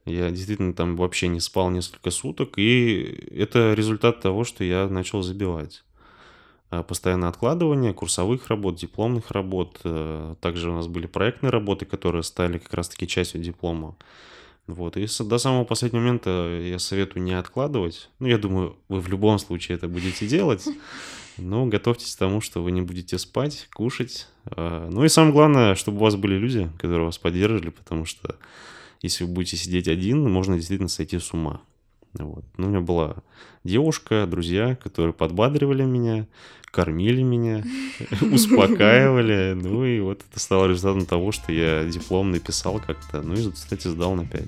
Я 0.05 0.29
действительно 0.31 0.73
там 0.73 0.95
вообще 0.97 1.27
не 1.27 1.39
спал 1.39 1.69
несколько 1.69 2.11
суток, 2.11 2.57
и 2.57 3.01
это 3.31 3.73
результат 3.73 4.19
того, 4.21 4.43
что 4.43 4.63
я 4.63 4.87
начал 4.89 5.21
забивать. 5.21 5.83
А, 6.69 6.83
Постоянное 6.83 7.29
откладывание 7.29 7.93
курсовых 7.93 8.47
работ, 8.47 8.75
дипломных 8.75 9.31
работ. 9.31 9.79
э, 9.83 10.35
Также 10.41 10.69
у 10.71 10.73
нас 10.73 10.87
были 10.87 11.05
проектные 11.05 11.51
работы, 11.51 11.85
которые 11.85 12.23
стали 12.23 12.57
как 12.57 12.73
раз-таки 12.73 13.07
частью 13.07 13.41
диплома. 13.41 13.95
Вот. 14.67 14.97
И 14.97 15.07
до 15.19 15.37
самого 15.37 15.65
последнего 15.65 16.01
момента 16.01 16.59
я 16.61 16.79
советую 16.79 17.23
не 17.23 17.33
откладывать. 17.33 18.09
Ну, 18.19 18.27
я 18.27 18.37
думаю, 18.37 18.77
вы 18.87 18.99
в 19.01 19.07
любом 19.09 19.37
случае 19.39 19.77
это 19.77 19.87
будете 19.87 20.27
делать. 20.27 20.67
Но 21.37 21.65
готовьтесь 21.65 22.15
к 22.15 22.19
тому, 22.19 22.41
что 22.41 22.61
вы 22.61 22.71
не 22.71 22.81
будете 22.81 23.17
спать, 23.17 23.67
кушать. 23.73 24.27
А, 24.45 24.89
Ну 24.89 25.03
и 25.05 25.09
самое 25.09 25.33
главное, 25.33 25.75
чтобы 25.75 25.97
у 25.97 26.01
вас 26.01 26.15
были 26.15 26.35
люди, 26.35 26.69
которые 26.77 27.05
вас 27.05 27.17
поддерживали, 27.17 27.69
потому 27.69 28.05
что 28.05 28.35
если 29.03 29.25
вы 29.25 29.31
будете 29.33 29.57
сидеть 29.57 29.87
один, 29.87 30.31
можно 30.31 30.55
действительно 30.55 30.89
сойти 30.89 31.19
с 31.19 31.33
ума. 31.33 31.61
Вот. 32.13 32.45
Ну, 32.57 32.67
у 32.67 32.69
меня 32.69 32.79
была 32.79 33.17
девушка, 33.63 34.25
друзья, 34.25 34.75
которые 34.75 35.13
подбадривали 35.13 35.83
меня, 35.83 36.25
кормили 36.71 37.21
меня, 37.21 37.63
успокаивали. 38.21 39.53
Ну 39.53 39.85
и 39.85 39.99
вот 39.99 40.21
это 40.29 40.39
стало 40.39 40.67
результатом 40.67 41.05
того, 41.05 41.31
что 41.31 41.51
я 41.51 41.83
диплом 41.83 42.31
написал 42.31 42.79
как-то. 42.79 43.21
Ну 43.21 43.33
и, 43.33 43.51
кстати, 43.51 43.87
сдал 43.87 44.15
на 44.15 44.25
5. 44.25 44.43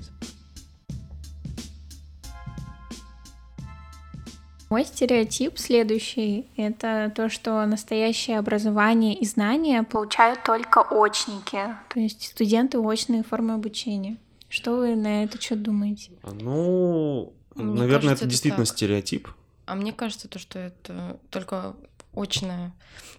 Мой 4.68 4.84
стереотип 4.84 5.58
следующий— 5.58 6.48
это 6.56 7.12
то, 7.14 7.28
что 7.28 7.64
настоящее 7.66 8.38
образование 8.38 9.14
и 9.14 9.24
знания 9.24 9.84
получают 9.84 10.42
только 10.42 10.80
очники, 10.80 11.60
то 11.88 12.00
есть 12.00 12.24
студенты 12.24 12.78
очные 12.78 13.22
формы 13.22 13.54
обучения. 13.54 14.16
Что 14.48 14.76
вы 14.76 14.94
на 14.94 15.24
это 15.24 15.40
что 15.40 15.56
думаете? 15.56 16.12
Ну, 16.22 17.32
Мне 17.54 17.64
наверное, 17.64 17.88
кажется, 17.88 18.12
это 18.12 18.24
это 18.24 18.30
действительно 18.30 18.64
так. 18.64 18.74
стереотип. 18.74 19.28
А 19.66 19.74
мне 19.74 19.92
кажется, 19.92 20.28
то, 20.28 20.38
что 20.38 20.58
это 20.58 21.18
только 21.30 21.74
очная 22.14 22.72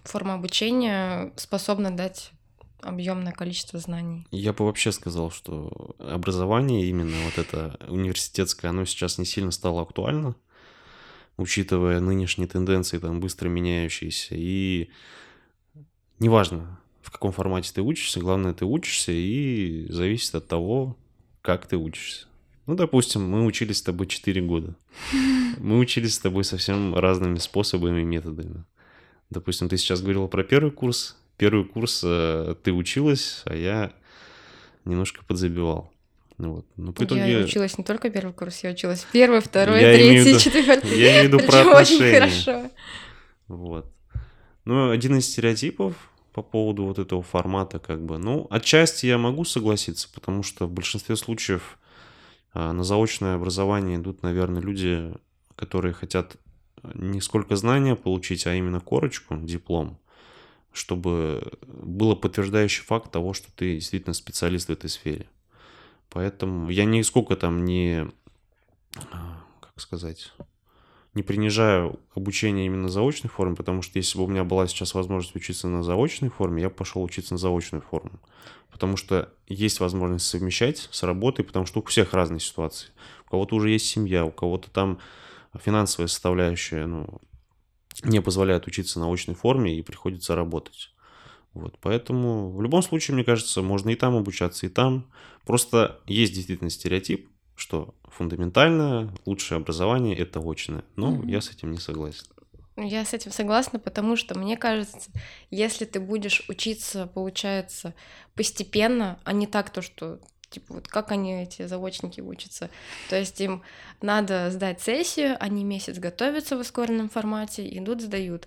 форма 0.04 0.34
обучения 0.34 1.32
способна 1.36 1.94
дать 1.94 2.32
объемное 2.80 3.32
количество 3.32 3.78
знаний. 3.78 4.26
Я 4.30 4.52
бы 4.52 4.64
вообще 4.64 4.92
сказал, 4.92 5.30
что 5.30 5.96
образование 5.98 6.86
именно 6.86 7.16
вот 7.24 7.38
это 7.38 7.78
университетское, 7.88 8.70
оно 8.70 8.84
сейчас 8.84 9.18
не 9.18 9.24
сильно 9.24 9.50
стало 9.50 9.82
актуально, 9.82 10.36
учитывая 11.36 12.00
нынешние 12.00 12.48
тенденции, 12.48 12.98
там, 12.98 13.20
быстро 13.20 13.48
меняющиеся. 13.48 14.34
И 14.36 14.90
неважно, 16.18 16.78
в 17.02 17.10
каком 17.10 17.32
формате 17.32 17.72
ты 17.74 17.82
учишься, 17.82 18.20
главное, 18.20 18.54
ты 18.54 18.64
учишься, 18.64 19.12
и 19.12 19.86
зависит 19.90 20.34
от 20.34 20.46
того, 20.46 20.96
как 21.48 21.66
ты 21.66 21.78
учишься. 21.78 22.26
Ну, 22.66 22.74
допустим, 22.74 23.22
мы 23.26 23.46
учились 23.46 23.78
с 23.78 23.82
тобой 23.82 24.06
4 24.06 24.42
года. 24.42 24.74
Мы 25.56 25.78
учились 25.78 26.14
с 26.16 26.18
тобой 26.18 26.44
совсем 26.44 26.94
разными 26.94 27.38
способами 27.38 28.02
и 28.02 28.04
методами. 28.04 28.64
Допустим, 29.30 29.70
ты 29.70 29.78
сейчас 29.78 30.02
говорила 30.02 30.26
про 30.26 30.44
первый 30.44 30.70
курс. 30.72 31.16
Первый 31.38 31.64
курс 31.64 32.02
э, 32.04 32.54
ты 32.62 32.70
училась, 32.74 33.40
а 33.46 33.54
я 33.56 33.92
немножко 34.84 35.24
подзабивал. 35.24 35.90
Ну 36.36 36.56
Вот. 36.56 36.66
Но 36.76 36.92
по 36.92 37.00
Я 37.00 37.06
итоге... 37.06 37.44
училась 37.44 37.78
не 37.78 37.84
только 37.84 38.10
первый 38.10 38.34
курс, 38.34 38.62
я 38.62 38.72
училась 38.72 39.06
первый, 39.10 39.40
второй, 39.40 39.80
Я 39.80 39.94
третий, 39.94 40.28
виду- 40.28 40.38
четвертый. 40.38 41.00
я 41.00 41.10
имею 41.12 41.22
в 41.22 41.26
виду 41.28 41.38
про 41.38 41.46
Причём 41.46 41.68
очень 41.68 41.80
отношения. 41.94 42.18
хорошо. 42.20 42.70
Вот. 43.48 43.90
Ну, 44.66 44.90
один 44.90 45.16
из 45.16 45.24
стереотипов 45.26 45.94
по 46.38 46.42
поводу 46.42 46.84
вот 46.84 46.98
этого 46.98 47.22
формата, 47.22 47.80
как 47.80 48.04
бы, 48.04 48.18
ну, 48.18 48.46
отчасти 48.50 49.06
я 49.06 49.18
могу 49.18 49.44
согласиться, 49.44 50.08
потому 50.14 50.44
что 50.44 50.66
в 50.66 50.70
большинстве 50.70 51.16
случаев 51.16 51.78
а, 52.54 52.72
на 52.72 52.84
заочное 52.84 53.34
образование 53.34 53.96
идут, 53.96 54.22
наверное, 54.22 54.62
люди, 54.62 55.12
которые 55.56 55.94
хотят 55.94 56.36
не 56.94 57.20
сколько 57.20 57.56
знания 57.56 57.96
получить, 57.96 58.46
а 58.46 58.54
именно 58.54 58.80
корочку, 58.80 59.36
диплом, 59.36 59.98
чтобы 60.72 61.52
было 61.66 62.14
подтверждающий 62.14 62.84
факт 62.84 63.10
того, 63.10 63.34
что 63.34 63.50
ты 63.56 63.74
действительно 63.74 64.14
специалист 64.14 64.68
в 64.68 64.72
этой 64.72 64.88
сфере. 64.88 65.26
Поэтому 66.08 66.70
я 66.70 66.84
нисколько 66.84 67.34
там 67.34 67.64
не, 67.64 68.08
а, 69.10 69.44
как 69.60 69.80
сказать, 69.80 70.32
не 71.14 71.22
принижаю 71.22 71.98
обучение 72.14 72.66
именно 72.66 72.88
заочной 72.88 73.30
форме, 73.30 73.56
потому 73.56 73.82
что 73.82 73.98
если 73.98 74.18
бы 74.18 74.24
у 74.24 74.28
меня 74.28 74.44
была 74.44 74.66
сейчас 74.66 74.94
возможность 74.94 75.34
учиться 75.34 75.68
на 75.68 75.82
заочной 75.82 76.28
форме, 76.28 76.62
я 76.62 76.68
бы 76.68 76.74
пошел 76.74 77.02
учиться 77.02 77.34
на 77.34 77.38
заочную 77.38 77.82
форму. 77.82 78.20
Потому 78.70 78.96
что 78.96 79.32
есть 79.48 79.80
возможность 79.80 80.26
совмещать 80.26 80.88
с 80.90 81.02
работой, 81.02 81.44
потому 81.44 81.66
что 81.66 81.80
у 81.80 81.84
всех 81.84 82.12
разные 82.12 82.40
ситуации. 82.40 82.88
У 83.26 83.30
кого-то 83.30 83.56
уже 83.56 83.70
есть 83.70 83.86
семья, 83.86 84.24
у 84.24 84.30
кого-то 84.30 84.70
там 84.70 84.98
финансовая 85.58 86.08
составляющая 86.08 86.86
ну, 86.86 87.20
не 88.04 88.20
позволяет 88.20 88.66
учиться 88.66 89.00
на 89.00 89.12
очной 89.12 89.34
форме 89.34 89.76
и 89.76 89.82
приходится 89.82 90.34
работать. 90.34 90.92
Вот, 91.54 91.78
поэтому 91.80 92.50
в 92.50 92.62
любом 92.62 92.82
случае, 92.82 93.14
мне 93.14 93.24
кажется, 93.24 93.62
можно 93.62 93.90
и 93.90 93.96
там 93.96 94.14
обучаться, 94.14 94.66
и 94.66 94.68
там. 94.68 95.10
Просто 95.44 96.00
есть 96.06 96.34
действительно 96.34 96.70
стереотип, 96.70 97.28
что 97.58 97.94
фундаментальное 98.04 99.10
лучшее 99.26 99.56
образование 99.58 100.16
это 100.16 100.40
очное. 100.40 100.84
Но 100.96 101.10
Мгм. 101.10 101.28
я 101.28 101.40
с 101.40 101.50
этим 101.50 101.72
не 101.72 101.78
согласен. 101.78 102.24
Я 102.76 103.04
с 103.04 103.12
этим 103.12 103.32
согласна, 103.32 103.80
потому 103.80 104.14
что 104.14 104.38
мне 104.38 104.56
кажется, 104.56 105.10
если 105.50 105.84
ты 105.84 105.98
будешь 105.98 106.44
учиться, 106.48 107.06
получается, 107.12 107.92
постепенно, 108.34 109.18
а 109.24 109.32
не 109.32 109.48
так 109.48 109.70
то, 109.70 109.82
что 109.82 110.20
типа 110.50 110.74
вот 110.74 110.88
как 110.88 111.10
они 111.10 111.42
эти 111.42 111.66
заочники 111.66 112.20
учатся. 112.20 112.70
То 113.10 113.16
есть 113.18 113.40
им 113.40 113.62
надо 114.00 114.50
сдать 114.50 114.80
сессию, 114.80 115.36
они 115.40 115.64
месяц 115.64 115.98
готовятся 115.98 116.56
в 116.56 116.60
ускоренном 116.60 117.08
формате, 117.08 117.68
идут, 117.76 118.00
сдают. 118.00 118.46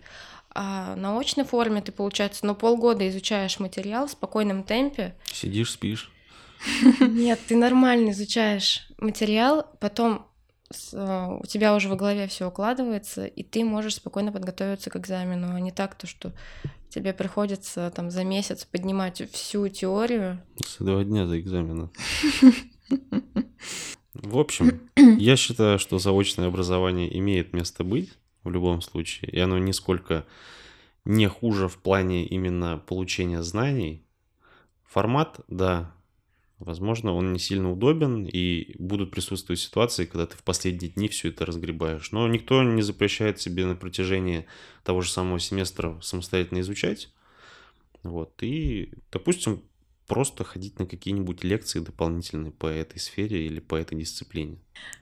А 0.54 0.96
на 0.96 1.18
очной 1.20 1.46
форме 1.46 1.82
ты, 1.82 1.92
получается, 1.92 2.46
ну 2.46 2.56
полгода 2.56 3.08
изучаешь 3.10 3.60
материал 3.60 4.08
в 4.08 4.12
спокойном 4.12 4.64
темпе, 4.64 5.16
Сидишь, 5.32 5.72
спишь. 5.72 6.12
Нет, 7.00 7.40
ты 7.48 7.56
нормально 7.56 8.12
изучаешь 8.12 8.88
материал, 8.98 9.66
потом 9.80 10.28
э, 10.94 11.38
у 11.40 11.46
тебя 11.46 11.76
уже 11.76 11.90
во 11.90 11.96
голове 11.96 12.28
все 12.28 12.48
укладывается, 12.48 13.26
и 13.26 13.44
ты 13.44 13.64
можешь 13.64 13.96
спокойно 13.96 14.32
подготовиться 14.32 14.90
к 14.90 14.96
экзамену, 14.96 15.56
а 15.56 15.60
не 15.60 15.72
так, 15.72 15.96
то, 15.96 16.08
что 16.08 16.34
тебе 16.90 17.14
приходится 17.14 17.92
там 17.96 18.12
за 18.12 18.24
месяц 18.24 18.66
поднимать 18.66 19.22
всю 19.32 19.68
теорию. 19.70 20.42
За 20.78 20.86
два 20.86 21.04
дня 21.04 21.26
до 21.26 21.40
экзамена. 21.40 21.90
В 24.14 24.38
общем, 24.38 24.82
я 24.96 25.36
считаю, 25.38 25.80
что 25.80 25.98
заочное 25.98 26.48
образование 26.48 27.18
имеет 27.18 27.54
место 27.54 27.84
быть 27.84 28.12
в 28.44 28.50
любом 28.50 28.82
случае, 28.82 29.32
и 29.32 29.40
оно 29.40 29.58
нисколько 29.58 30.26
не 31.06 31.28
хуже 31.28 31.68
в 31.68 31.78
плане 31.78 32.26
именно 32.26 32.78
получения 32.78 33.42
знаний. 33.42 34.06
Формат, 34.84 35.40
да, 35.48 35.94
возможно, 36.66 37.14
он 37.14 37.34
не 37.34 37.40
сильно 37.40 37.72
удобен, 37.72 38.26
и 38.26 38.76
будут 38.80 39.12
присутствовать 39.12 39.60
ситуации, 39.60 40.06
когда 40.06 40.26
ты 40.26 40.38
в 40.38 40.44
последние 40.44 40.92
дни 40.92 41.08
все 41.08 41.30
это 41.30 41.46
разгребаешь. 41.46 42.12
Но 42.12 42.28
никто 42.28 42.64
не 42.64 42.82
запрещает 42.82 43.40
себе 43.40 43.66
на 43.66 43.76
протяжении 43.76 44.46
того 44.84 45.02
же 45.02 45.10
самого 45.10 45.40
семестра 45.40 46.00
самостоятельно 46.02 46.62
изучать. 46.62 47.10
Вот. 48.04 48.32
И, 48.42 48.94
допустим, 49.12 49.62
просто 50.08 50.44
ходить 50.44 50.78
на 50.78 50.86
какие-нибудь 50.86 51.44
лекции 51.44 51.80
дополнительные 51.80 52.52
по 52.52 52.68
этой 52.68 53.00
сфере 53.00 53.46
или 53.46 53.60
по 53.60 53.76
этой 53.76 53.98
дисциплине. 53.98 54.58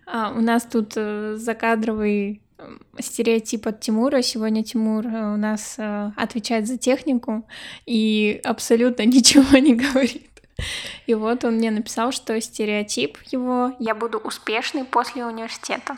А, 0.06 0.32
у 0.32 0.42
нас 0.42 0.66
тут 0.66 0.94
э, 0.96 1.36
закадровый 1.36 2.42
э, 2.58 2.78
стереотип 3.00 3.66
от 3.66 3.80
Тимура. 3.80 4.22
Сегодня 4.22 4.64
Тимур 4.64 5.08
э, 5.08 5.34
у 5.34 5.38
нас 5.38 5.78
отвечает 6.16 6.68
за 6.68 6.78
технику 6.78 7.48
и 7.88 8.40
абсолютно 8.44 9.04
ничего 9.06 9.58
не 9.58 9.76
говорит. 9.76 10.39
И 11.08 11.14
вот 11.14 11.44
он 11.44 11.56
мне 11.56 11.72
написал, 11.72 12.12
что 12.12 12.40
стереотип 12.40 13.18
его 13.32 13.76
«я 13.80 13.96
буду 13.96 14.18
успешный 14.18 14.84
после 14.84 15.26
университета». 15.26 15.98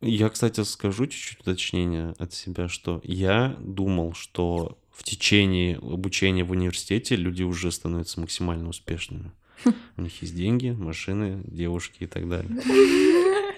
Я, 0.00 0.28
кстати, 0.28 0.62
скажу 0.62 1.06
чуть-чуть 1.06 1.40
уточнение 1.40 2.14
от 2.18 2.32
себя, 2.32 2.68
что 2.68 3.00
я 3.02 3.56
думал, 3.58 4.14
что 4.14 4.78
в 4.92 5.02
течение 5.02 5.78
обучения 5.78 6.44
в 6.44 6.52
университете 6.52 7.16
люди 7.16 7.42
уже 7.42 7.72
становятся 7.72 8.20
максимально 8.20 8.68
успешными. 8.68 9.32
У 9.96 10.02
них 10.02 10.22
есть 10.22 10.36
деньги, 10.36 10.70
машины, 10.70 11.42
девушки 11.44 12.04
и 12.04 12.06
так 12.06 12.28
далее. 12.28 12.50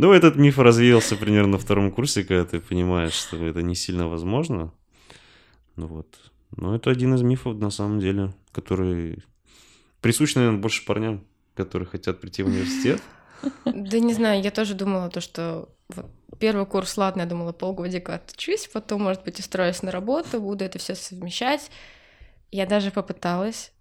Ну, 0.00 0.12
этот 0.12 0.36
миф 0.36 0.60
развеялся 0.60 1.16
примерно 1.16 1.52
на 1.52 1.58
втором 1.58 1.90
курсе, 1.90 2.22
когда 2.22 2.44
ты 2.44 2.60
понимаешь, 2.60 3.14
что 3.14 3.36
это 3.44 3.62
не 3.62 3.74
сильно 3.74 4.06
возможно. 4.06 4.72
Ну 5.74 5.88
вот. 5.88 6.06
Но 6.56 6.74
это 6.74 6.90
один 6.90 7.14
из 7.14 7.22
мифов, 7.22 7.56
на 7.56 7.70
самом 7.70 8.00
деле, 8.00 8.32
который 8.52 9.22
присущ, 10.00 10.34
наверное, 10.34 10.60
больше 10.60 10.84
парням, 10.84 11.24
которые 11.54 11.88
хотят 11.88 12.20
прийти 12.20 12.42
в 12.42 12.46
университет. 12.46 13.02
Да 13.64 13.98
не 13.98 14.14
знаю, 14.14 14.42
я 14.42 14.50
тоже 14.50 14.74
думала 14.74 15.10
то, 15.10 15.20
что 15.20 15.68
вот 15.88 16.10
первый 16.38 16.66
курс, 16.66 16.96
ладно, 16.96 17.22
я 17.22 17.26
думала, 17.26 17.52
полгодика 17.52 18.16
отучусь, 18.16 18.68
потом, 18.72 19.02
может 19.02 19.24
быть, 19.24 19.38
устроюсь 19.38 19.82
на 19.82 19.90
работу, 19.90 20.40
буду 20.40 20.64
это 20.64 20.78
все 20.78 20.94
совмещать. 20.94 21.70
Я 22.50 22.66
даже 22.66 22.90
попыталась, 22.90 23.72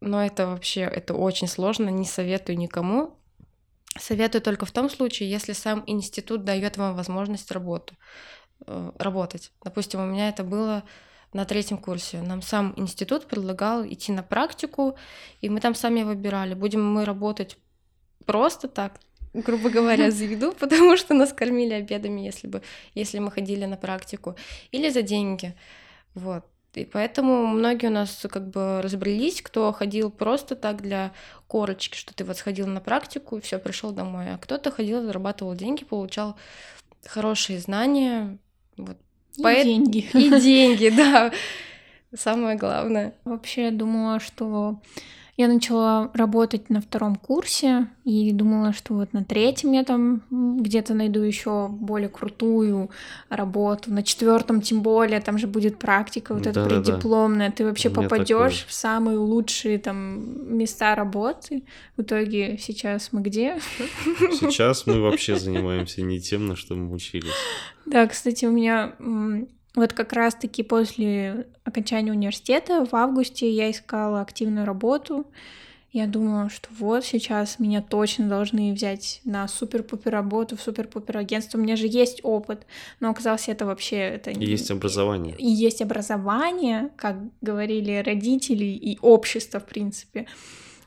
но 0.00 0.24
это 0.24 0.46
вообще, 0.46 0.82
это 0.82 1.14
очень 1.14 1.48
сложно, 1.48 1.88
не 1.88 2.04
советую 2.04 2.58
никому. 2.58 3.18
Советую 3.98 4.42
только 4.42 4.66
в 4.66 4.72
том 4.72 4.90
случае, 4.90 5.30
если 5.30 5.52
сам 5.52 5.82
институт 5.86 6.44
дает 6.44 6.76
вам 6.76 6.94
возможность 6.94 7.50
работу, 7.50 7.94
э, 8.66 8.92
работать. 8.98 9.52
Допустим, 9.64 10.00
у 10.00 10.06
меня 10.06 10.28
это 10.28 10.44
было 10.44 10.84
на 11.32 11.44
третьем 11.44 11.78
курсе. 11.78 12.20
Нам 12.22 12.42
сам 12.42 12.72
институт 12.76 13.26
предлагал 13.26 13.84
идти 13.86 14.12
на 14.12 14.22
практику, 14.22 14.96
и 15.40 15.48
мы 15.48 15.60
там 15.60 15.74
сами 15.74 16.02
выбирали, 16.02 16.54
будем 16.54 16.84
мы 16.84 17.04
работать 17.04 17.58
просто 18.24 18.68
так, 18.68 19.00
грубо 19.32 19.70
говоря, 19.70 20.10
за 20.10 20.24
еду, 20.24 20.52
потому 20.58 20.96
что 20.96 21.14
нас 21.14 21.32
кормили 21.32 21.74
обедами, 21.74 22.20
если 22.20 22.48
бы, 22.48 22.62
если 22.94 23.18
мы 23.18 23.30
ходили 23.30 23.64
на 23.64 23.76
практику, 23.76 24.36
или 24.72 24.88
за 24.88 25.02
деньги. 25.02 25.54
Вот. 26.14 26.44
И 26.74 26.84
поэтому 26.84 27.46
многие 27.46 27.86
у 27.86 27.90
нас 27.90 28.26
как 28.30 28.50
бы 28.50 28.82
разбрелись, 28.82 29.40
кто 29.40 29.72
ходил 29.72 30.10
просто 30.10 30.56
так 30.56 30.82
для 30.82 31.12
корочки, 31.46 31.96
что 31.96 32.14
ты 32.14 32.22
вот 32.22 32.36
сходил 32.36 32.66
на 32.66 32.80
практику 32.82 33.38
и 33.38 33.40
все, 33.40 33.58
пришел 33.58 33.92
домой. 33.92 34.34
А 34.34 34.36
кто-то 34.36 34.70
ходил, 34.70 35.02
зарабатывал 35.02 35.54
деньги, 35.54 35.84
получал 35.84 36.36
хорошие 37.06 37.60
знания. 37.60 38.36
Вот. 38.76 38.98
И 39.36 39.42
Поэт... 39.42 39.64
деньги. 39.64 40.08
И 40.14 40.30
деньги, 40.40 40.88
да. 40.88 41.32
Самое 42.14 42.56
главное. 42.56 43.14
Вообще, 43.24 43.64
я 43.64 43.70
думала, 43.70 44.20
что 44.20 44.80
я 45.36 45.48
начала 45.48 46.10
работать 46.14 46.70
на 46.70 46.80
втором 46.80 47.16
курсе 47.16 47.88
и 48.04 48.32
думала, 48.32 48.72
что 48.72 48.94
вот 48.94 49.12
на 49.12 49.22
третьем 49.22 49.72
я 49.72 49.84
там 49.84 50.22
где-то 50.30 50.94
найду 50.94 51.20
еще 51.20 51.68
более 51.68 52.08
крутую 52.08 52.90
работу. 53.28 53.92
На 53.92 54.02
четвертом 54.02 54.62
тем 54.62 54.80
более, 54.80 55.20
там 55.20 55.36
же 55.36 55.46
будет 55.46 55.78
практика 55.78 56.32
вот 56.32 56.46
эта 56.46 56.64
преддипломная. 56.64 57.50
Ты 57.50 57.66
вообще 57.66 57.90
попадешь 57.90 58.64
в 58.66 58.72
самые 58.72 59.18
лучшие 59.18 59.78
там 59.78 60.56
места 60.56 60.94
работы. 60.94 61.64
В 61.98 62.02
итоге 62.02 62.56
сейчас 62.58 63.10
мы 63.12 63.20
где? 63.20 63.58
Сейчас 64.40 64.86
мы 64.86 65.02
вообще 65.02 65.36
занимаемся 65.38 66.00
не 66.00 66.18
тем, 66.18 66.46
на 66.46 66.56
что 66.56 66.74
мы 66.76 66.90
учились. 66.90 67.30
Да, 67.84 68.06
кстати, 68.06 68.46
у 68.46 68.50
меня 68.50 68.94
вот 69.76 69.92
как 69.92 70.12
раз-таки 70.14 70.62
после 70.62 71.46
окончания 71.62 72.10
университета 72.10 72.84
в 72.84 72.94
августе 72.96 73.50
я 73.50 73.70
искала 73.70 74.22
активную 74.22 74.66
работу. 74.66 75.26
Я 75.92 76.06
думала, 76.06 76.50
что 76.50 76.68
вот 76.78 77.04
сейчас 77.04 77.58
меня 77.58 77.80
точно 77.80 78.28
должны 78.28 78.72
взять 78.72 79.20
на 79.24 79.46
супер-пупер 79.48 80.12
работу 80.12 80.56
в 80.56 80.60
супер-пупер 80.60 81.18
агентство. 81.18 81.58
У 81.58 81.60
меня 81.60 81.76
же 81.76 81.86
есть 81.86 82.20
опыт, 82.22 82.66
но 83.00 83.10
оказалось 83.10 83.48
это 83.48 83.64
вообще 83.64 83.96
это 83.96 84.30
и 84.30 84.44
есть 84.44 84.70
образование. 84.70 85.36
И 85.38 85.46
есть 85.46 85.80
образование, 85.80 86.90
как 86.96 87.16
говорили 87.40 88.02
родители 88.04 88.64
и 88.64 88.98
общество 89.00 89.60
в 89.60 89.66
принципе. 89.66 90.26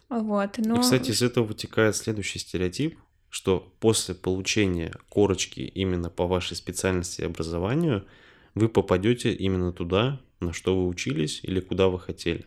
Вот. 0.09 0.57
Но... 0.57 0.77
И, 0.77 0.81
кстати, 0.81 1.11
из 1.11 1.21
этого 1.21 1.45
вытекает 1.45 1.95
следующий 1.95 2.39
стереотип, 2.39 2.99
что 3.29 3.71
после 3.79 4.15
получения 4.15 4.93
корочки 5.09 5.59
именно 5.61 6.09
по 6.09 6.27
вашей 6.27 6.55
специальности 6.57 7.21
и 7.21 7.25
образованию 7.25 8.05
вы 8.55 8.69
попадете 8.69 9.33
именно 9.33 9.71
туда, 9.71 10.21
на 10.39 10.53
что 10.53 10.75
вы 10.75 10.87
учились 10.87 11.39
или 11.43 11.59
куда 11.59 11.89
вы 11.89 11.99
хотели. 11.99 12.45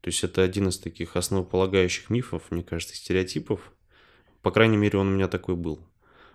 То 0.00 0.08
есть 0.08 0.22
это 0.22 0.42
один 0.42 0.68
из 0.68 0.78
таких 0.78 1.16
основополагающих 1.16 2.10
мифов, 2.10 2.50
мне 2.50 2.62
кажется, 2.62 2.94
стереотипов. 2.94 3.72
По 4.42 4.50
крайней 4.50 4.76
мере, 4.76 4.98
он 4.98 5.08
у 5.08 5.10
меня 5.10 5.28
такой 5.28 5.56
был. 5.56 5.80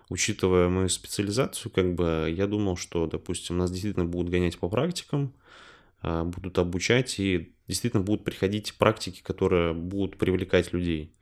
Учитывая 0.08 0.68
мою 0.68 0.88
специализацию, 0.88 1.70
как 1.70 1.94
бы 1.94 2.34
я 2.36 2.48
думал, 2.48 2.76
что, 2.76 3.06
допустим, 3.06 3.58
нас 3.58 3.70
действительно 3.70 4.06
будут 4.06 4.32
гонять 4.32 4.58
по 4.58 4.68
практикам, 4.68 5.32
а, 6.02 6.24
будут 6.24 6.58
обучать 6.58 7.20
и 7.20 7.54
действительно 7.68 8.02
будут 8.02 8.24
приходить 8.24 8.74
практики, 8.74 9.22
которые 9.22 9.72
будут 9.72 10.18
привлекать 10.18 10.72
людей. 10.72 11.14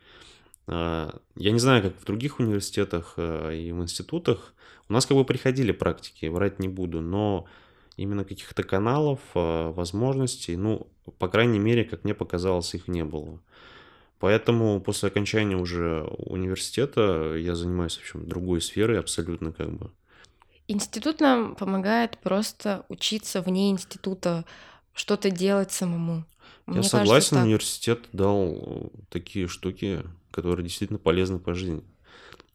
А, 0.68 1.18
я 1.34 1.50
не 1.50 1.58
знаю, 1.58 1.82
как 1.82 1.98
в 1.98 2.04
других 2.04 2.40
университетах 2.40 3.14
а, 3.16 3.50
и 3.50 3.72
в 3.72 3.82
институтах. 3.82 4.54
У 4.88 4.92
нас 4.92 5.06
как 5.06 5.16
бы 5.16 5.24
приходили 5.24 5.72
практики, 5.72 6.26
врать 6.26 6.58
не 6.58 6.68
буду, 6.68 7.00
но 7.00 7.46
именно 7.96 8.24
каких-то 8.24 8.62
каналов, 8.62 9.20
а, 9.34 9.72
возможностей, 9.72 10.56
ну, 10.56 10.86
по 11.18 11.28
крайней 11.28 11.58
мере, 11.58 11.84
как 11.84 12.04
мне 12.04 12.14
показалось, 12.14 12.74
их 12.74 12.86
не 12.86 13.02
было. 13.02 13.40
Поэтому 14.18 14.80
после 14.80 15.08
окончания 15.08 15.56
уже 15.56 16.02
университета 16.18 17.34
я 17.36 17.54
занимаюсь, 17.54 17.96
в 17.96 18.00
общем, 18.00 18.28
другой 18.28 18.60
сферой 18.60 18.98
абсолютно 18.98 19.52
как 19.52 19.72
бы. 19.72 19.90
Институт 20.66 21.20
нам 21.20 21.54
помогает 21.54 22.18
просто 22.18 22.84
учиться 22.90 23.40
вне 23.40 23.70
института, 23.70 24.44
что-то 24.92 25.30
делать 25.30 25.72
самому. 25.72 26.24
Мне 26.66 26.78
я 26.78 26.82
согласен, 26.82 27.30
кажется, 27.30 27.42
университет 27.42 28.00
дал 28.12 28.92
такие 29.08 29.48
штуки, 29.48 30.02
которые 30.38 30.64
действительно 30.64 30.98
полезны 30.98 31.38
по 31.38 31.54
жизни. 31.54 31.82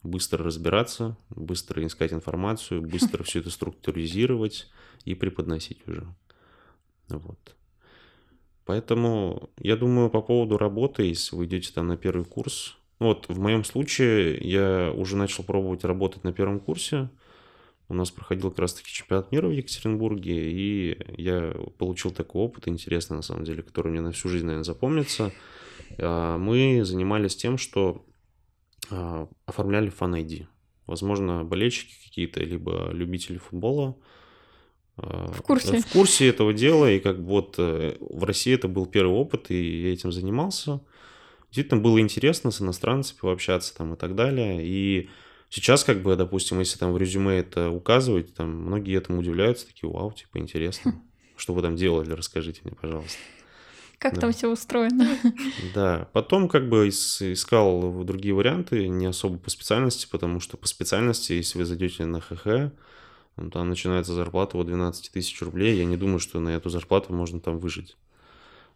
Быстро 0.04 0.44
разбираться, 0.44 1.18
быстро 1.30 1.86
искать 1.86 2.14
информацию, 2.14 2.82
быстро 2.94 3.24
все 3.24 3.40
это 3.40 3.50
структуризировать, 3.50 4.70
и 5.06 5.16
преподносить 5.16 5.86
уже. 5.88 6.06
Вот. 7.10 7.56
Поэтому 8.66 9.50
я 9.58 9.76
думаю 9.76 10.10
по 10.10 10.22
поводу 10.22 10.58
работы, 10.58 11.04
если 11.04 11.36
вы 11.36 11.46
идете 11.46 11.74
там 11.74 11.88
на 11.88 11.98
первый 11.98 12.26
курс. 12.26 12.78
Вот 13.00 13.28
в 13.28 13.40
моем 13.40 13.66
случае 13.66 14.38
я 14.38 14.94
уже 14.96 15.18
начал 15.18 15.44
пробовать 15.44 15.84
работать 15.84 16.24
на 16.24 16.32
первом 16.32 16.60
курсе. 16.60 17.10
У 17.90 17.94
нас 17.94 18.12
проходил 18.12 18.50
как 18.50 18.60
раз 18.60 18.76
таки 18.76 18.90
чемпионат 18.90 19.32
мира 19.34 19.48
в 19.48 19.52
Екатеринбурге, 19.52 20.52
и 20.52 20.98
я 21.22 21.54
получил 21.78 22.12
такой 22.12 22.42
опыт 22.44 22.70
интересный, 22.70 23.18
на 23.18 23.22
самом 23.22 23.44
деле, 23.44 23.62
который 23.62 23.92
мне 23.92 24.00
на 24.00 24.14
всю 24.14 24.30
жизнь, 24.30 24.46
наверное, 24.46 24.64
запомнится. 24.64 25.34
А, 25.98 26.38
мы 26.38 26.84
занимались 26.84 27.36
тем, 27.36 27.58
что 27.58 28.06
а, 28.90 29.28
оформляли 29.46 29.90
фан-ID. 29.90 30.48
Возможно, 30.86 31.44
болельщики 31.44 31.94
какие-то, 32.06 32.42
либо 32.42 32.90
любители 32.92 33.38
футбола– 33.38 33.98
в 34.96 35.42
курсе. 35.42 35.82
В 35.82 35.88
курсе 35.88 36.28
этого 36.28 36.54
дела, 36.54 36.92
и 36.92 37.00
как 37.00 37.18
вот 37.18 37.56
э, 37.58 37.98
в 38.00 38.24
России 38.24 38.54
это 38.54 38.68
был 38.68 38.86
первый 38.86 39.16
опыт, 39.16 39.50
и 39.50 39.82
я 39.82 39.94
этим 39.94 40.12
занимался. 40.12 40.82
Действительно 41.46 41.82
было 41.82 42.00
интересно 42.00 42.52
с 42.52 42.62
иностранцами 42.62 43.20
пообщаться 43.20 43.76
там 43.76 43.96
и 43.96 43.98
так 43.98 44.16
далее. 44.16 44.60
И 44.64 45.10
сейчас, 45.50 45.84
как 45.84 46.04
бы, 46.04 46.16
допустим, 46.16 46.60
если 46.60 46.78
там 46.78 46.94
в 46.94 46.98
резюме 46.98 47.40
это 47.40 47.72
указывать, 47.72 48.36
там 48.36 48.50
многие 48.50 48.96
этому 48.96 49.20
удивляются, 49.20 49.68
такие, 49.68 49.90
вау, 49.90 50.12
типа, 50.12 50.38
интересно. 50.38 51.02
Что 51.38 51.54
вы 51.54 51.64
там 51.64 51.76
делали, 51.76 52.12
расскажите 52.12 52.62
мне, 52.64 52.76
пожалуйста. 52.80 53.18
Как 54.04 54.16
да. 54.16 54.22
там 54.22 54.34
все 54.34 54.52
устроено? 54.52 55.08
Да, 55.74 56.10
потом 56.12 56.50
как 56.50 56.68
бы 56.68 56.90
искал 56.90 58.04
другие 58.04 58.34
варианты, 58.36 58.90
не 58.90 59.06
особо 59.06 59.38
по 59.38 59.50
специальности, 59.50 60.10
потому 60.12 60.42
что 60.42 60.58
по 60.58 60.68
специальности, 60.68 61.32
если 61.32 61.58
вы 61.58 61.64
зайдете 61.64 62.06
на 62.06 62.20
ХХ, 62.20 62.74
ну, 63.38 63.50
там 63.50 63.70
начинается 63.70 64.14
зарплата 64.14 64.58
вот 64.58 64.68
12 64.68 65.10
тысяч 65.10 65.42
рублей. 65.42 65.78
Я 65.78 65.86
не 65.86 65.96
думаю, 65.96 66.20
что 66.20 66.42
на 66.42 66.50
эту 66.50 66.70
зарплату 66.70 67.14
можно 67.14 67.40
там 67.40 67.60
выжить. 67.60 67.96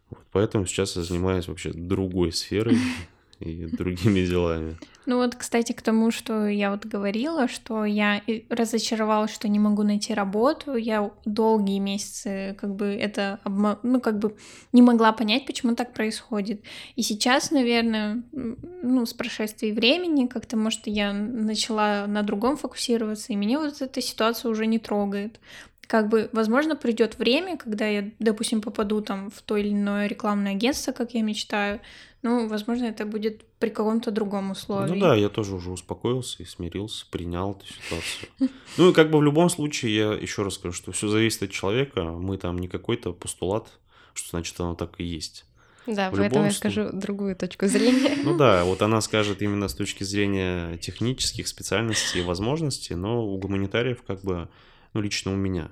Вот, 0.08 0.24
поэтому 0.32 0.64
сейчас 0.64 0.96
я 0.96 1.02
занимаюсь 1.02 1.46
вообще 1.46 1.72
другой 1.74 2.32
сферой. 2.32 2.78
и 3.40 3.66
другими 3.66 4.26
делами. 4.26 4.76
Ну 5.06 5.16
вот, 5.16 5.36
кстати, 5.36 5.72
к 5.72 5.80
тому, 5.80 6.10
что 6.10 6.46
я 6.46 6.70
вот 6.70 6.84
говорила, 6.84 7.48
что 7.48 7.84
я 7.86 8.20
разочаровалась, 8.50 9.32
что 9.32 9.48
не 9.48 9.58
могу 9.58 9.82
найти 9.82 10.12
работу. 10.12 10.74
Я 10.74 11.10
долгие 11.24 11.78
месяцы 11.78 12.56
как 12.60 12.74
бы 12.74 12.86
это, 12.86 13.40
обма... 13.42 13.78
ну 13.82 14.00
как 14.00 14.18
бы 14.18 14.36
не 14.72 14.82
могла 14.82 15.12
понять, 15.12 15.46
почему 15.46 15.74
так 15.74 15.94
происходит. 15.94 16.62
И 16.96 17.02
сейчас, 17.02 17.50
наверное, 17.50 18.22
ну 18.32 19.06
с 19.06 19.14
прошествием 19.14 19.76
времени 19.76 20.26
как-то, 20.26 20.58
может, 20.58 20.86
я 20.86 21.12
начала 21.12 22.06
на 22.06 22.22
другом 22.22 22.58
фокусироваться, 22.58 23.32
и 23.32 23.36
меня 23.36 23.60
вот 23.60 23.80
эта 23.80 24.02
ситуация 24.02 24.50
уже 24.50 24.66
не 24.66 24.78
трогает 24.78 25.40
как 25.88 26.10
бы, 26.10 26.28
возможно, 26.32 26.76
придет 26.76 27.18
время, 27.18 27.56
когда 27.56 27.86
я, 27.88 28.10
допустим, 28.18 28.60
попаду 28.60 29.00
там 29.00 29.30
в 29.30 29.40
то 29.40 29.56
или 29.56 29.70
иное 29.70 30.06
рекламное 30.06 30.52
агентство, 30.52 30.92
как 30.92 31.14
я 31.14 31.22
мечтаю. 31.22 31.80
Ну, 32.20 32.46
возможно, 32.46 32.84
это 32.84 33.06
будет 33.06 33.44
при 33.58 33.70
каком-то 33.70 34.10
другом 34.10 34.50
условии. 34.50 34.94
Ну 34.94 35.00
да, 35.00 35.14
я 35.14 35.30
тоже 35.30 35.54
уже 35.54 35.70
успокоился 35.70 36.42
и 36.42 36.46
смирился, 36.46 37.06
принял 37.10 37.52
эту 37.52 37.66
ситуацию. 37.66 38.28
Ну 38.76 38.90
и 38.90 38.92
как 38.92 39.10
бы 39.10 39.18
в 39.18 39.22
любом 39.22 39.48
случае, 39.48 39.96
я 39.96 40.12
еще 40.12 40.42
раз 40.42 40.54
скажу, 40.54 40.74
что 40.74 40.92
все 40.92 41.08
зависит 41.08 41.42
от 41.44 41.50
человека. 41.50 42.04
Мы 42.04 42.36
там 42.36 42.58
не 42.58 42.68
какой-то 42.68 43.12
постулат, 43.12 43.68
что 44.12 44.28
значит 44.30 44.60
оно 44.60 44.74
так 44.74 44.92
и 44.98 45.04
есть. 45.04 45.46
Да, 45.86 46.10
в 46.10 46.16
поэтому 46.16 46.44
я 46.44 46.50
скажу 46.50 46.90
другую 46.92 47.34
точку 47.34 47.66
зрения. 47.66 48.18
Ну 48.22 48.36
да, 48.36 48.62
вот 48.64 48.82
она 48.82 49.00
скажет 49.00 49.40
именно 49.40 49.68
с 49.68 49.74
точки 49.74 50.04
зрения 50.04 50.76
технических 50.76 51.48
специальностей 51.48 52.20
и 52.20 52.24
возможностей, 52.24 52.94
но 52.94 53.26
у 53.26 53.38
гуманитариев 53.38 54.02
как 54.06 54.20
бы, 54.20 54.50
ну 54.92 55.00
лично 55.00 55.32
у 55.32 55.36
меня, 55.36 55.70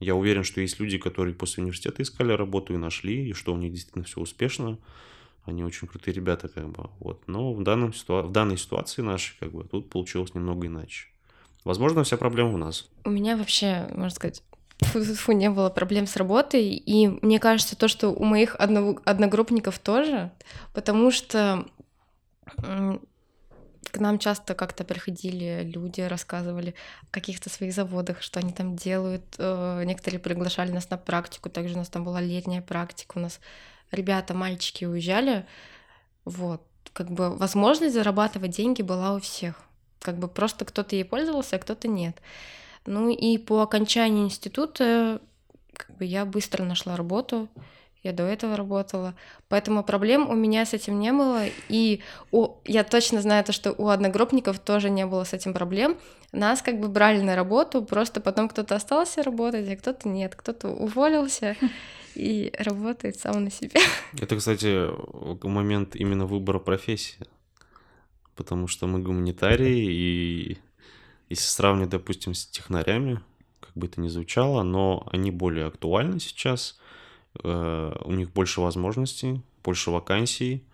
я 0.00 0.14
уверен, 0.14 0.44
что 0.44 0.60
есть 0.60 0.78
люди, 0.78 0.98
которые 0.98 1.34
после 1.34 1.62
университета 1.62 2.02
искали 2.02 2.32
работу 2.32 2.74
и 2.74 2.76
нашли, 2.76 3.28
и 3.28 3.32
что 3.32 3.54
у 3.54 3.56
них 3.56 3.72
действительно 3.72 4.04
все 4.04 4.20
успешно. 4.20 4.78
Они 5.44 5.64
очень 5.64 5.88
крутые 5.88 6.14
ребята, 6.14 6.48
как 6.48 6.68
бы. 6.68 6.90
Вот. 6.98 7.22
Но 7.28 7.52
в, 7.52 7.62
данном 7.62 7.94
ситуа... 7.94 8.22
в 8.22 8.32
данной 8.32 8.58
ситуации 8.58 9.02
нашей, 9.02 9.36
как 9.38 9.52
бы, 9.52 9.64
тут 9.64 9.88
получилось 9.88 10.34
немного 10.34 10.66
иначе. 10.66 11.06
Возможно, 11.64 12.04
вся 12.04 12.16
проблема 12.16 12.54
у 12.54 12.58
нас. 12.58 12.88
У 13.04 13.10
меня 13.10 13.36
вообще, 13.36 13.88
можно 13.92 14.10
сказать, 14.10 14.42
фу, 14.80 15.02
фу, 15.02 15.32
не 15.32 15.50
было 15.50 15.70
проблем 15.70 16.06
с 16.06 16.16
работой. 16.16 16.74
И 16.74 17.08
мне 17.08 17.38
кажется, 17.38 17.76
то, 17.76 17.88
что 17.88 18.10
у 18.10 18.24
моих 18.24 18.56
одногруппников 18.56 19.78
тоже, 19.78 20.32
потому 20.74 21.10
что 21.10 21.66
к 23.90 23.98
нам 23.98 24.18
часто 24.18 24.54
как-то 24.54 24.84
приходили 24.84 25.62
люди, 25.64 26.00
рассказывали 26.00 26.74
о 27.02 27.06
каких-то 27.10 27.50
своих 27.50 27.72
заводах, 27.72 28.22
что 28.22 28.40
они 28.40 28.52
там 28.52 28.76
делают. 28.76 29.24
Э, 29.38 29.82
некоторые 29.84 30.20
приглашали 30.20 30.72
нас 30.72 30.90
на 30.90 30.96
практику, 30.96 31.50
также 31.50 31.74
у 31.74 31.78
нас 31.78 31.88
там 31.88 32.04
была 32.04 32.20
летняя 32.20 32.62
практика, 32.62 33.18
у 33.18 33.20
нас 33.20 33.40
ребята, 33.90 34.34
мальчики 34.34 34.84
уезжали. 34.84 35.46
Вот, 36.24 36.62
как 36.92 37.10
бы 37.10 37.36
возможность 37.36 37.94
зарабатывать 37.94 38.50
деньги 38.50 38.82
была 38.82 39.14
у 39.14 39.20
всех. 39.20 39.62
Как 40.00 40.18
бы 40.18 40.28
просто 40.28 40.64
кто-то 40.64 40.96
ей 40.96 41.04
пользовался, 41.04 41.56
а 41.56 41.58
кто-то 41.58 41.88
нет. 41.88 42.16
Ну 42.84 43.10
и 43.10 43.38
по 43.38 43.62
окончании 43.62 44.24
института 44.24 45.20
как 45.72 45.96
бы 45.96 46.04
я 46.04 46.24
быстро 46.24 46.64
нашла 46.64 46.96
работу 46.96 47.48
я 48.06 48.12
до 48.12 48.22
этого 48.22 48.56
работала, 48.56 49.14
поэтому 49.48 49.82
проблем 49.82 50.30
у 50.30 50.34
меня 50.34 50.64
с 50.64 50.72
этим 50.72 50.98
не 51.00 51.12
было, 51.12 51.42
и 51.68 52.00
у, 52.30 52.54
я 52.64 52.84
точно 52.84 53.20
знаю 53.20 53.44
то, 53.44 53.52
что 53.52 53.72
у 53.72 53.88
одногруппников 53.88 54.58
тоже 54.60 54.90
не 54.90 55.04
было 55.06 55.24
с 55.24 55.32
этим 55.32 55.52
проблем. 55.52 55.98
Нас 56.32 56.62
как 56.62 56.80
бы 56.80 56.88
брали 56.88 57.20
на 57.20 57.34
работу, 57.34 57.82
просто 57.82 58.20
потом 58.20 58.48
кто-то 58.48 58.76
остался 58.76 59.22
работать, 59.22 59.68
а 59.68 59.76
кто-то 59.76 60.08
нет, 60.08 60.34
кто-то 60.34 60.68
уволился 60.68 61.56
и 62.14 62.52
работает 62.58 63.18
сам 63.18 63.44
на 63.44 63.50
себе. 63.50 63.80
Это, 64.20 64.36
кстати, 64.36 64.88
момент 65.46 65.96
именно 65.96 66.26
выбора 66.26 66.60
профессии, 66.60 67.18
потому 68.36 68.68
что 68.68 68.86
мы 68.86 69.00
гуманитарии, 69.00 69.92
и 69.92 70.58
если 71.28 71.44
сравнивать, 71.44 71.90
допустим, 71.90 72.34
с 72.34 72.46
технарями, 72.46 73.20
как 73.58 73.72
бы 73.74 73.88
это 73.88 74.00
ни 74.00 74.06
звучало, 74.06 74.62
но 74.62 75.08
они 75.10 75.32
более 75.32 75.66
актуальны 75.66 76.20
сейчас– 76.20 76.78
у 77.42 78.12
них 78.12 78.32
больше 78.32 78.60
возможностей, 78.60 79.42
больше 79.64 79.90
вакансий. 79.90 80.64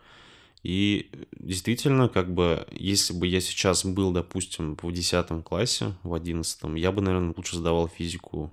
И 0.62 1.10
действительно, 1.32 2.08
как 2.08 2.32
бы, 2.32 2.66
если 2.70 3.14
бы 3.14 3.26
я 3.26 3.40
сейчас 3.40 3.84
был, 3.84 4.12
допустим, 4.12 4.76
в 4.80 4.92
10 4.92 5.42
классе, 5.42 5.94
в 6.04 6.14
11, 6.14 6.76
я 6.76 6.92
бы, 6.92 7.02
наверное, 7.02 7.34
лучше 7.36 7.56
сдавал 7.56 7.88
физику, 7.88 8.52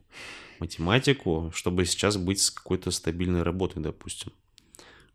математику, 0.60 1.52
чтобы 1.54 1.86
сейчас 1.86 2.18
быть 2.18 2.42
с 2.42 2.50
какой-то 2.50 2.92
стабильной 2.92 3.44
работой, 3.44 3.84
допустим. 3.84 4.32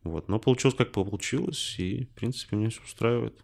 Вот. 0.05 0.29
Но 0.29 0.39
получилось, 0.39 0.77
как 0.77 0.93
получилось, 0.93 1.75
и, 1.79 2.05
в 2.05 2.11
принципе, 2.11 2.57
меня 2.57 2.71
все 2.71 2.83
устраивает. 2.83 3.35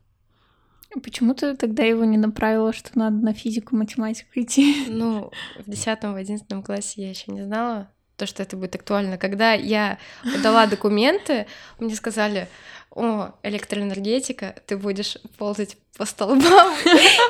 Почему 1.03 1.35
ты 1.35 1.57
тогда 1.57 1.85
его 1.85 2.05
не 2.05 2.19
направила, 2.19 2.73
что 2.73 2.99
надо 2.99 3.17
на 3.17 3.33
физику, 3.33 3.77
математику 3.77 4.31
идти? 4.35 4.87
Ну, 4.89 5.31
в 5.65 5.69
10-11 5.69 6.63
классе 6.63 7.03
я 7.03 7.11
еще 7.11 7.33
не 7.33 7.43
знала, 7.43 7.91
то, 8.21 8.27
что 8.27 8.43
это 8.43 8.57
будет 8.57 8.75
актуально. 8.75 9.17
Когда 9.17 9.55
я 9.55 9.99
подала 10.23 10.67
документы, 10.67 11.47
мне 11.79 11.95
сказали, 11.95 12.49
о, 12.91 13.31
электроэнергетика, 13.43 14.57
ты 14.67 14.77
будешь 14.77 15.17
ползать 15.39 15.79
по 15.97 16.05
столбам 16.05 16.75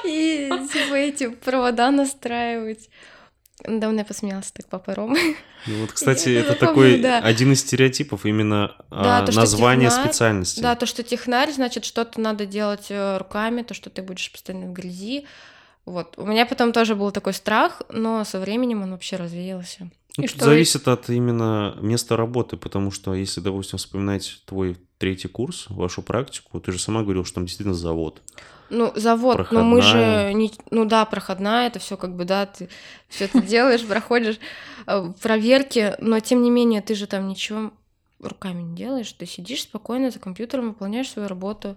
и 0.04 0.50
типа 0.72 0.94
эти 0.94 1.28
провода 1.28 1.90
настраивать. 1.90 2.90
Да, 3.64 3.88
он 3.88 4.04
посмеялся 4.04 4.52
так 4.52 4.66
папа 4.66 4.94
Рома. 4.94 5.16
Ну 5.66 5.82
вот, 5.82 5.92
кстати, 5.92 6.30
это 6.30 6.54
такой 6.54 6.98
да. 6.98 7.18
один 7.18 7.52
из 7.52 7.60
стереотипов, 7.60 8.24
именно 8.24 8.74
да, 8.90 9.18
а, 9.18 9.26
то, 9.26 9.32
название 9.32 9.90
технарь, 9.90 10.06
специальности. 10.06 10.60
Да, 10.60 10.74
то, 10.74 10.86
что 10.86 11.02
технарь, 11.02 11.52
значит, 11.52 11.84
что-то 11.84 12.20
надо 12.20 12.46
делать 12.46 12.86
э, 12.88 13.18
руками, 13.18 13.62
то, 13.62 13.74
что 13.74 13.90
ты 13.90 14.02
будешь 14.02 14.32
постоянно 14.32 14.66
в 14.66 14.72
грязи. 14.72 15.26
Вот. 15.84 16.14
У 16.16 16.24
меня 16.24 16.46
потом 16.46 16.72
тоже 16.72 16.96
был 16.96 17.10
такой 17.10 17.34
страх, 17.34 17.82
но 17.90 18.24
со 18.24 18.40
временем 18.40 18.82
он 18.82 18.92
вообще 18.92 19.16
развеялся. 19.16 19.90
Ну, 20.16 20.26
тут 20.26 20.40
зависит 20.40 20.86
вы... 20.86 20.92
от 20.92 21.08
именно 21.10 21.76
места 21.80 22.16
работы, 22.16 22.56
потому 22.56 22.90
что 22.90 23.14
если, 23.14 23.40
допустим, 23.40 23.78
вспоминать 23.78 24.42
твой 24.44 24.76
третий 24.98 25.28
курс, 25.28 25.66
вашу 25.70 26.02
практику, 26.02 26.60
ты 26.60 26.72
же 26.72 26.78
сама 26.78 27.02
говорил, 27.02 27.24
что 27.24 27.36
там 27.36 27.46
действительно 27.46 27.74
завод. 27.74 28.22
Ну, 28.70 28.92
завод, 28.94 29.36
проходная. 29.36 29.64
но 29.64 29.68
мы 29.68 29.82
же 29.82 30.32
не, 30.34 30.52
ну 30.70 30.84
да, 30.84 31.04
проходная, 31.04 31.66
это 31.66 31.78
все 31.80 31.96
как 31.96 32.14
бы, 32.14 32.24
да, 32.24 32.46
ты 32.46 32.68
все 33.08 33.24
это 33.24 33.42
делаешь, 33.42 33.84
проходишь 33.84 34.38
э, 34.86 35.12
проверки, 35.20 35.94
но 35.98 36.20
тем 36.20 36.42
не 36.42 36.50
менее 36.50 36.80
ты 36.80 36.94
же 36.94 37.06
там 37.06 37.26
ничего 37.26 37.72
руками 38.20 38.62
не 38.62 38.76
делаешь, 38.76 39.12
ты 39.12 39.26
сидишь 39.26 39.62
спокойно 39.62 40.10
за 40.10 40.18
компьютером, 40.18 40.68
выполняешь 40.68 41.10
свою 41.10 41.28
работу. 41.28 41.76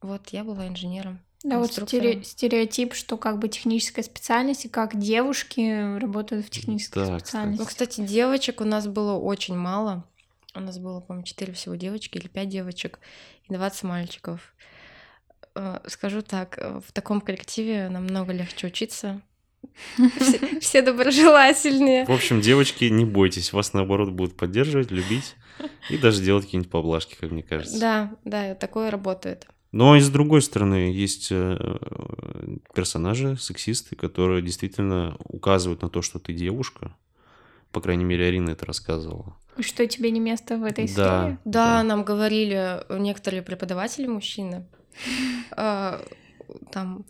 Вот 0.00 0.28
я 0.30 0.44
была 0.44 0.66
инженером. 0.66 1.20
Да, 1.44 1.58
вот 1.58 1.72
стереотип, 1.72 2.94
что 2.94 3.16
как 3.16 3.38
бы 3.38 3.48
техническая 3.48 4.04
специальность, 4.04 4.64
и 4.64 4.68
как 4.68 4.98
девушки 4.98 5.98
работают 5.98 6.46
в 6.46 6.50
технической 6.50 7.06
да, 7.06 7.18
специальности. 7.18 7.60
Ну, 7.60 7.66
кстати, 7.66 8.00
девочек 8.00 8.60
у 8.60 8.64
нас 8.64 8.88
было 8.88 9.14
очень 9.14 9.56
мало. 9.56 10.04
У 10.54 10.60
нас 10.60 10.78
было, 10.78 11.00
по-моему, 11.00 11.24
4 11.24 11.52
всего 11.52 11.76
девочки 11.76 12.18
или 12.18 12.26
5 12.26 12.48
девочек 12.48 12.98
и 13.48 13.54
20 13.54 13.82
мальчиков. 13.84 14.52
Э, 15.54 15.78
скажу 15.86 16.22
так, 16.22 16.58
э, 16.58 16.80
в 16.84 16.92
таком 16.92 17.20
коллективе 17.20 17.88
намного 17.88 18.32
легче 18.32 18.66
учиться. 18.66 19.20
Все, 20.20 20.60
все 20.60 20.82
доброжелательные. 20.82 22.04
В 22.06 22.12
общем, 22.12 22.40
девочки, 22.40 22.84
не 22.84 23.04
бойтесь, 23.04 23.52
вас 23.52 23.72
наоборот 23.72 24.10
будут 24.10 24.36
поддерживать, 24.36 24.90
любить 24.90 25.34
и 25.90 25.98
даже 25.98 26.22
делать 26.22 26.44
какие-нибудь 26.44 26.70
поблажки, 26.70 27.16
как 27.18 27.32
мне 27.32 27.42
кажется. 27.42 27.78
Да, 27.78 28.16
да, 28.24 28.54
такое 28.54 28.90
работает. 28.90 29.46
Но 29.70 29.96
и 29.96 30.00
с 30.00 30.08
другой 30.08 30.40
стороны, 30.40 30.92
есть 30.92 31.28
э, 31.30 31.56
персонажи, 32.74 33.36
сексисты, 33.36 33.96
которые 33.96 34.40
действительно 34.40 35.16
указывают 35.24 35.82
на 35.82 35.90
то, 35.90 36.00
что 36.00 36.18
ты 36.18 36.32
девушка. 36.32 36.96
По 37.70 37.82
крайней 37.82 38.04
мере, 38.04 38.26
Арина 38.26 38.50
это 38.50 38.64
рассказывала. 38.64 39.36
Что 39.60 39.86
тебе 39.86 40.10
не 40.10 40.20
место 40.20 40.56
в 40.56 40.64
этой 40.64 40.86
да, 40.86 40.90
истории? 40.90 41.38
Да, 41.44 41.76
да, 41.76 41.82
нам 41.82 42.02
говорили 42.02 42.82
некоторые 42.88 43.42
преподаватели 43.42 44.06
мужчины. 44.06 44.66
А, 45.50 46.00
там 46.72 47.04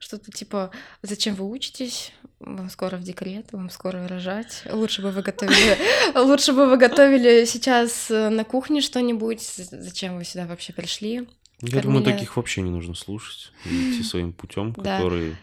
что-то 0.00 0.32
типа, 0.32 0.72
зачем 1.02 1.36
вы 1.36 1.48
учитесь? 1.48 2.12
Вам 2.40 2.70
скоро 2.70 2.96
в 2.96 3.02
декрет, 3.02 3.52
вам 3.52 3.70
скоро 3.70 4.08
рожать. 4.08 4.64
Лучше 4.72 5.02
бы 5.02 5.10
вы 5.10 5.22
готовили, 5.22 5.76
лучше 6.18 6.54
бы 6.54 6.66
вы 6.66 6.76
готовили 6.76 7.44
сейчас 7.44 8.08
на 8.08 8.44
кухне 8.44 8.80
что-нибудь. 8.80 9.42
Зачем 9.42 10.16
вы 10.16 10.24
сюда 10.24 10.46
вообще 10.46 10.72
пришли? 10.72 11.28
Я 11.62 11.82
думаю, 11.82 12.04
таких 12.04 12.36
вообще 12.36 12.62
не 12.62 12.70
нужно 12.70 12.94
слушать, 12.94 13.52
идти 13.64 14.02
своим 14.04 14.32
путем, 14.32 14.74
который 14.74 15.36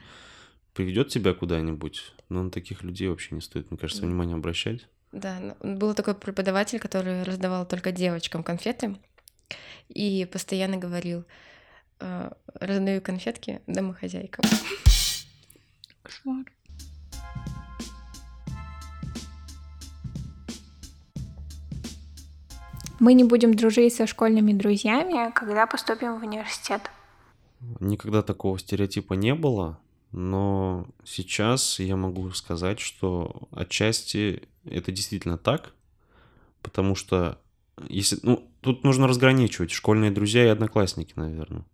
приведет 0.73 1.09
тебя 1.09 1.33
куда-нибудь. 1.33 2.13
Но 2.29 2.43
на 2.43 2.51
таких 2.51 2.83
людей 2.83 3.07
вообще 3.07 3.35
не 3.35 3.41
стоит, 3.41 3.71
мне 3.71 3.77
кажется, 3.77 4.03
внимание 4.03 4.35
обращать. 4.35 4.87
Да, 5.11 5.55
был 5.61 5.93
такой 5.93 6.15
преподаватель, 6.15 6.79
который 6.79 7.23
раздавал 7.23 7.65
только 7.65 7.91
девочкам 7.91 8.43
конфеты 8.43 8.97
и 9.89 10.27
постоянно 10.31 10.77
говорил, 10.77 11.23
«Э, 11.99 12.31
раздаю 12.53 13.01
конфетки 13.01 13.61
домохозяйкам. 13.67 14.43
Кошмар. 16.03 16.45
Мы 22.99 23.13
не 23.13 23.23
будем 23.23 23.53
дружить 23.53 23.93
со 23.93 24.07
школьными 24.07 24.53
друзьями, 24.53 25.31
когда 25.31 25.67
поступим 25.67 26.19
в 26.19 26.23
университет. 26.23 26.89
Никогда 27.79 28.21
такого 28.21 28.57
стереотипа 28.57 29.13
не 29.13 29.33
было, 29.35 29.79
но 30.11 30.87
сейчас 31.03 31.79
я 31.79 31.95
могу 31.95 32.29
сказать, 32.31 32.79
что 32.79 33.47
отчасти 33.51 34.47
это 34.65 34.91
действительно 34.91 35.37
так, 35.37 35.73
потому 36.61 36.95
что 36.95 37.39
если, 37.87 38.19
ну, 38.23 38.47
тут 38.61 38.83
нужно 38.83 39.07
разграничивать 39.07 39.71
школьные 39.71 40.11
друзья 40.11 40.45
и 40.45 40.49
одноклассники, 40.49 41.13
наверное. 41.15 41.65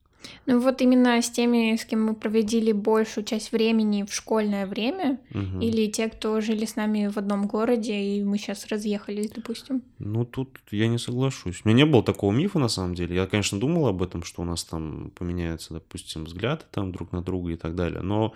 Ну 0.46 0.60
вот 0.60 0.82
именно 0.82 1.22
с 1.22 1.30
теми, 1.30 1.76
с 1.76 1.86
кем 1.86 2.04
мы 2.06 2.16
проводили 2.16 2.72
большую 2.72 3.24
часть 3.24 3.52
времени 3.52 4.04
в 4.04 4.14
школьное 4.14 4.66
время, 4.66 5.20
Мгм. 5.32 5.62
или 5.62 5.88
те, 5.88 6.10
кто 6.10 6.40
жили 6.42 6.66
с 6.66 6.76
нами 6.76 7.08
в 7.08 7.18
одном 7.18 7.48
городе, 7.48 7.94
и 7.94 8.24
мы 8.24 8.38
сейчас 8.38 8.68
разъехались, 8.68 9.32
допустим. 9.32 9.82
Ну, 10.00 10.26
тут 10.26 10.60
я 10.72 10.88
не 10.88 10.98
соглашусь. 10.98 11.62
У 11.64 11.70
меня 11.70 11.86
не 11.86 11.92
было 11.92 12.04
такого 12.04 12.32
мифа, 12.32 12.60
на 12.60 12.68
самом 12.68 12.96
деле. 12.96 13.16
Я, 13.16 13.26
конечно, 13.28 13.60
думал 13.60 13.88
об 13.88 14.02
этом, 14.02 14.24
что 14.24 14.42
у 14.42 14.46
нас 14.46 14.64
там 14.64 15.12
поменяются, 15.16 15.74
допустим, 15.74 16.26
взгляды 16.26 16.64
там 16.72 16.92
друг 16.92 17.12
на 17.12 17.22
друга 17.22 17.52
и 17.52 17.56
так 17.56 17.76
далее. 17.76 18.02
Но 18.02 18.34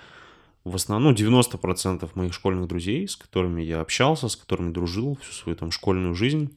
в 0.64 0.76
основном 0.76 1.14
90% 1.14 2.10
моих 2.16 2.34
школьных 2.34 2.68
друзей, 2.68 3.08
с 3.08 3.16
которыми 3.16 3.62
я 3.62 3.80
общался, 3.82 4.28
с 4.28 4.36
которыми 4.36 4.72
дружил 4.72 5.18
всю 5.22 5.32
свою 5.32 5.56
там 5.56 5.72
школьную 5.72 6.14
жизнь, 6.16 6.54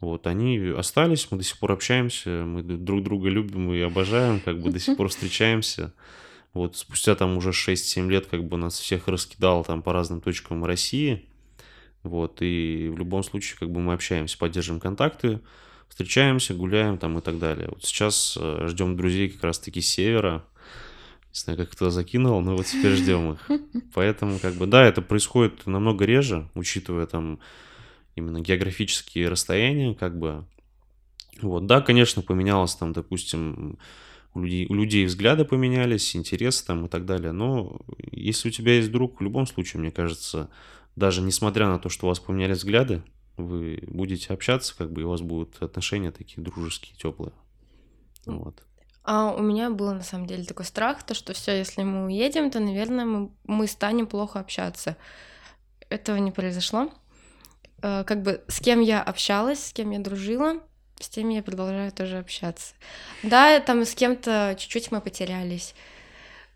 вот, 0.00 0.26
они 0.26 0.58
остались, 0.76 1.28
мы 1.30 1.38
до 1.38 1.44
сих 1.44 1.58
пор 1.58 1.72
общаемся, 1.72 2.28
мы 2.44 2.62
друг 2.62 3.02
друга 3.02 3.30
любим 3.30 3.72
и 3.72 3.80
обожаем, 3.80 4.40
как 4.40 4.60
бы 4.60 4.70
до 4.70 4.78
сих 4.78 4.96
пор 4.96 5.08
встречаемся. 5.08 5.94
Вот, 6.52 6.76
спустя 6.76 7.14
там 7.14 7.36
уже 7.36 7.50
6-7 7.50 8.08
лет, 8.10 8.26
как 8.26 8.44
бы 8.44 8.56
нас 8.56 8.78
всех 8.78 9.08
раскидало 9.08 9.64
там 9.64 9.82
по 9.82 9.92
разным 9.92 10.20
точкам 10.20 10.64
России. 10.64 11.26
Вот, 12.02 12.40
и 12.40 12.90
в 12.92 12.98
любом 12.98 13.22
случае, 13.22 13.58
как 13.58 13.70
бы 13.70 13.80
мы 13.80 13.94
общаемся, 13.94 14.38
поддерживаем 14.38 14.80
контакты, 14.80 15.40
встречаемся, 15.88 16.54
гуляем 16.54 16.98
там 16.98 17.18
и 17.18 17.20
так 17.20 17.38
далее. 17.38 17.68
Вот 17.70 17.84
сейчас 17.84 18.38
э, 18.40 18.66
ждем 18.68 18.96
друзей 18.96 19.30
как 19.30 19.44
раз-таки 19.44 19.80
с 19.80 19.88
севера. 19.88 20.44
Не 21.32 21.40
знаю, 21.40 21.58
как 21.58 21.70
кто 21.70 21.90
закинул, 21.90 22.40
но 22.40 22.56
вот 22.56 22.66
теперь 22.66 22.94
ждем 22.96 23.32
их. 23.32 23.50
Поэтому, 23.94 24.38
как 24.38 24.54
бы, 24.54 24.66
да, 24.66 24.84
это 24.84 25.02
происходит 25.02 25.66
намного 25.66 26.04
реже, 26.04 26.48
учитывая 26.54 27.06
там 27.06 27.38
именно 28.16 28.40
географические 28.40 29.28
расстояния, 29.28 29.94
как 29.94 30.18
бы. 30.18 30.44
Вот, 31.40 31.66
да, 31.66 31.80
конечно, 31.80 32.22
поменялось 32.22 32.74
там, 32.74 32.92
допустим, 32.92 33.78
у 34.34 34.40
людей, 34.40 34.66
у 34.68 34.74
людей 34.74 35.04
взгляды 35.04 35.44
поменялись, 35.44 36.16
интересы 36.16 36.64
там 36.66 36.86
и 36.86 36.88
так 36.88 37.04
далее, 37.04 37.32
но 37.32 37.78
если 38.10 38.48
у 38.48 38.52
тебя 38.52 38.74
есть 38.74 38.90
друг, 38.90 39.20
в 39.20 39.22
любом 39.22 39.46
случае, 39.46 39.80
мне 39.80 39.90
кажется, 39.90 40.50
даже 40.96 41.22
несмотря 41.22 41.68
на 41.68 41.78
то, 41.78 41.88
что 41.88 42.06
у 42.06 42.08
вас 42.08 42.18
поменялись 42.18 42.58
взгляды, 42.58 43.02
вы 43.36 43.82
будете 43.86 44.32
общаться, 44.32 44.74
как 44.76 44.92
бы, 44.92 45.02
и 45.02 45.04
у 45.04 45.10
вас 45.10 45.20
будут 45.20 45.62
отношения 45.62 46.10
такие 46.10 46.42
дружеские, 46.42 46.96
теплые. 46.96 47.32
Вот. 48.24 48.62
А 49.04 49.32
у 49.32 49.42
меня 49.42 49.70
был 49.70 49.92
на 49.94 50.02
самом 50.02 50.26
деле 50.26 50.44
такой 50.44 50.64
страх, 50.64 51.04
то 51.04 51.14
что 51.14 51.32
все, 51.32 51.56
если 51.58 51.82
мы 51.82 52.06
уедем, 52.06 52.50
то, 52.50 52.60
наверное, 52.60 53.04
мы, 53.04 53.30
мы 53.44 53.66
станем 53.66 54.06
плохо 54.06 54.40
общаться. 54.40 54.96
Этого 55.88 56.16
не 56.16 56.32
произошло. 56.32 56.90
Э, 57.82 58.04
Как 58.04 58.22
бы 58.22 58.42
с 58.48 58.60
кем 58.60 58.80
я 58.80 59.02
общалась, 59.02 59.66
с 59.66 59.72
кем 59.72 59.90
я 59.90 59.98
дружила, 59.98 60.60
с 60.98 61.08
теми 61.08 61.34
я 61.34 61.42
продолжаю 61.42 61.92
тоже 61.92 62.18
общаться. 62.18 62.74
Да, 63.22 63.60
там 63.60 63.84
с 63.84 63.94
кем-то 63.94 64.56
чуть-чуть 64.58 64.90
мы 64.90 65.00
потерялись. 65.00 65.74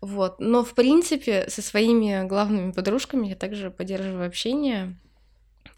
Вот. 0.01 0.39
Но, 0.39 0.63
в 0.63 0.73
принципе, 0.73 1.47
со 1.47 1.61
своими 1.61 2.27
главными 2.27 2.71
подружками 2.71 3.27
я 3.27 3.35
также 3.35 3.69
поддерживаю 3.69 4.27
общение. 4.27 4.97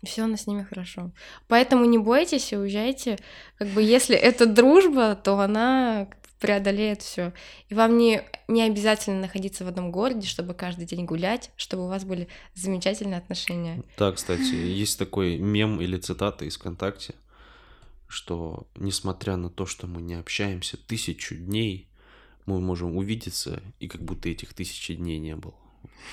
Все 0.03 0.23
у 0.23 0.27
нас 0.27 0.43
с 0.43 0.47
ними 0.47 0.63
хорошо. 0.63 1.11
Поэтому 1.47 1.85
не 1.85 1.97
бойтесь 1.97 2.51
и 2.53 2.57
уезжайте. 2.57 3.17
Как 3.57 3.67
бы 3.69 3.81
если 3.81 4.15
это 4.15 4.45
дружба, 4.45 5.15
то 5.15 5.39
она 5.39 6.07
преодолеет 6.43 7.01
все. 7.01 7.31
И 7.69 7.73
вам 7.73 7.97
не, 7.97 8.21
не 8.49 8.63
обязательно 8.63 9.21
находиться 9.21 9.63
в 9.63 9.69
одном 9.69 9.93
городе, 9.93 10.27
чтобы 10.27 10.53
каждый 10.53 10.85
день 10.85 11.05
гулять, 11.05 11.51
чтобы 11.55 11.85
у 11.85 11.87
вас 11.87 12.03
были 12.03 12.27
замечательные 12.53 13.19
отношения. 13.19 13.81
Да, 13.97 14.11
кстати, 14.11 14.53
есть 14.53 14.99
такой 14.99 15.37
мем 15.37 15.79
или 15.79 15.95
цитата 15.95 16.43
из 16.43 16.57
ВКонтакте, 16.57 17.15
что 18.09 18.67
несмотря 18.75 19.37
на 19.37 19.49
то, 19.49 19.65
что 19.65 19.87
мы 19.87 20.01
не 20.01 20.15
общаемся 20.15 20.75
тысячу 20.75 21.35
дней, 21.35 21.87
мы 22.45 22.59
можем 22.59 22.97
увидеться, 22.97 23.63
и 23.79 23.87
как 23.87 24.01
будто 24.01 24.27
этих 24.27 24.53
тысячи 24.53 24.95
дней 24.95 25.19
не 25.19 25.37
было. 25.37 25.55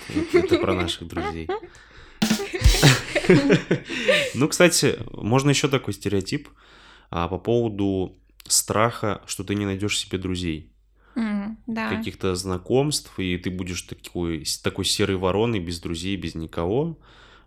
Это, 0.09 0.39
это 0.39 0.59
про 0.59 0.75
наших 0.75 1.09
друзей. 1.09 1.49
Ну, 4.35 4.47
кстати, 4.47 4.97
можно 5.11 5.51
еще 5.51 5.67
такой 5.67 5.93
стереотип 5.93 6.49
а, 7.11 7.27
по 7.27 7.39
поводу 7.39 8.15
страха, 8.51 9.23
что 9.27 9.45
ты 9.45 9.55
не 9.55 9.65
найдешь 9.67 9.99
себе 9.99 10.19
друзей, 10.19 10.71
М, 11.17 11.59
да. 11.67 11.89
каких-то 11.89 12.35
знакомств, 12.35 13.19
и 13.19 13.37
ты 13.39 13.51
будешь 13.51 13.83
такой, 13.83 14.45
такой 14.63 14.85
серой 14.85 15.17
вороной, 15.17 15.61
без 15.61 15.81
друзей, 15.81 16.17
без 16.17 16.35
никого. 16.35 16.99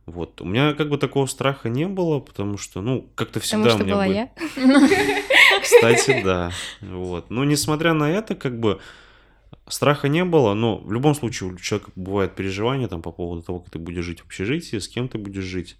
Вот. 0.06 0.42
У 0.42 0.46
меня 0.46 0.74
как 0.74 0.90
бы 0.90 0.98
такого 0.98 1.28
страха 1.28 1.70
не 1.70 1.88
было, 1.88 2.20
потому 2.20 2.58
что, 2.58 2.82
ну, 2.82 3.10
как-то 3.16 3.40
всегда 3.40 3.70
Потому 3.70 3.78
что 3.78 3.84
у 3.84 3.86
меня 3.86 3.96
была 3.96 4.06
были- 4.06 4.16
я. 4.16 5.60
Кстати, 5.62 6.22
да. 6.24 6.52
Вот. 6.82 7.30
Но 7.30 7.44
несмотря 7.46 7.94
на 7.94 8.10
это, 8.10 8.36
как 8.36 8.60
бы 8.60 8.82
страха 9.70 10.10
не 10.10 10.26
было, 10.26 10.54
но 10.56 10.78
в 10.78 10.92
любом 10.92 11.16
случае 11.16 11.52
у 11.52 11.56
человека 11.58 11.92
бывают 11.96 12.36
переживания 12.36 12.88
там 12.90 13.02
по 13.02 13.12
поводу 13.12 13.42
того, 13.44 13.60
как 13.60 13.70
ты 13.72 13.80
будешь 13.80 14.04
жить 14.04 14.20
в 14.22 14.26
общежитии, 14.26 14.78
с 14.80 14.88
кем 14.90 15.08
ты 15.08 15.18
будешь 15.18 15.44
жить. 15.46 15.78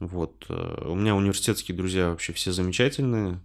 Вот. 0.00 0.44
э, 0.50 0.84
У 0.90 0.94
меня 0.94 1.14
университетские 1.14 1.74
друзья 1.76 2.10
вообще 2.10 2.34
все 2.34 2.52
замечательные, 2.52 3.40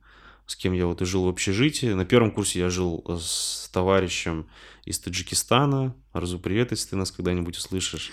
с 0.52 0.56
кем 0.58 0.74
я 0.74 0.86
вот 0.86 1.02
и 1.02 1.06
жил 1.06 1.24
в 1.24 1.30
общежитии. 1.30 1.94
На 1.94 2.04
первом 2.04 2.30
курсе 2.30 2.60
я 2.60 2.70
жил 2.70 3.04
э, 3.08 3.18
с 3.20 3.70
товарищем 3.72 4.48
из 4.84 5.00
Таджикистана. 5.00 5.96
Арзу, 6.12 6.40
привет, 6.40 6.72
если 6.72 6.90
ты 6.90 6.96
нас 6.98 7.10
когда-нибудь 7.10 7.58
услышишь. 7.58 8.12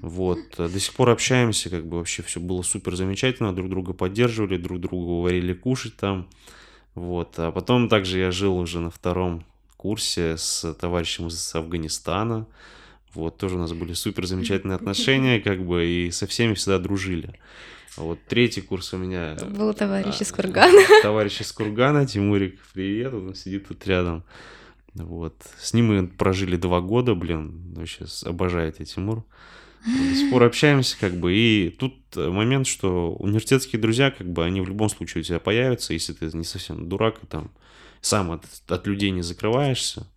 Вот. 0.00 0.38
э, 0.56 0.68
До 0.68 0.80
сих 0.80 0.94
пор 0.94 1.10
общаемся, 1.10 1.68
как 1.68 1.86
бы 1.86 1.98
вообще 1.98 2.22
все 2.22 2.40
было 2.40 2.62
супер 2.62 2.96
замечательно, 2.96 3.54
друг 3.54 3.68
друга 3.68 3.92
поддерживали, 3.92 4.56
друг 4.56 4.80
другу 4.80 5.20
варили 5.20 5.52
кушать 5.52 5.96
там. 5.96 6.30
Вот. 6.94 7.34
А 7.36 7.52
потом 7.52 7.90
также 7.90 8.20
я 8.20 8.30
жил 8.30 8.56
уже 8.56 8.80
на 8.80 8.90
втором 8.90 9.44
курсе 9.76 10.38
с 10.38 10.72
товарищем 10.80 11.26
из 11.26 11.54
Афганистана. 11.54 12.46
Вот, 13.12 13.36
тоже 13.36 13.56
у 13.56 13.58
нас 13.58 13.74
были 13.74 13.92
супер 13.92 14.24
замечательные 14.26 14.76
отношения, 14.76 15.40
как 15.40 15.62
бы, 15.62 15.86
и 15.86 16.10
со 16.10 16.26
всеми 16.26 16.54
всегда 16.54 16.78
дружили. 16.78 17.38
А 17.96 18.02
вот 18.02 18.18
третий 18.28 18.60
курс 18.60 18.92
у 18.92 18.98
меня... 18.98 19.36
Был 19.50 19.72
товарищ 19.74 20.20
из 20.20 20.30
Кургана. 20.30 20.82
Товарищ 21.02 21.40
из 21.40 21.52
Кургана, 21.52 22.06
Тимурик, 22.06 22.60
привет, 22.74 23.14
он 23.14 23.34
сидит 23.34 23.68
тут 23.68 23.86
рядом. 23.86 24.22
Вот. 24.94 25.34
С 25.58 25.72
ним 25.72 25.86
мы 25.86 26.06
прожили 26.06 26.56
два 26.56 26.80
года, 26.80 27.14
блин, 27.14 27.74
вообще 27.74 28.04
обожаю 28.24 28.72
тебя, 28.72 28.84
Тимур. 28.84 29.24
До 29.84 30.14
сих 30.14 30.30
пор 30.30 30.42
общаемся, 30.42 30.96
как 30.98 31.14
бы, 31.14 31.32
и 31.32 31.70
тут 31.70 31.94
э, 32.16 32.28
момент, 32.28 32.66
что 32.66 33.14
университетские 33.14 33.80
друзья, 33.80 34.10
как 34.10 34.28
бы, 34.28 34.44
они 34.44 34.60
в 34.60 34.68
любом 34.68 34.88
случае 34.88 35.20
у 35.20 35.24
тебя 35.24 35.38
появятся, 35.38 35.92
если 35.92 36.12
ты 36.12 36.36
не 36.36 36.44
совсем 36.44 36.88
дурак 36.88 37.22
и 37.22 37.26
там 37.26 37.52
сам 38.00 38.32
от, 38.32 38.44
от 38.68 38.86
людей 38.86 39.10
не 39.10 39.22
закрываешься. 39.22 40.10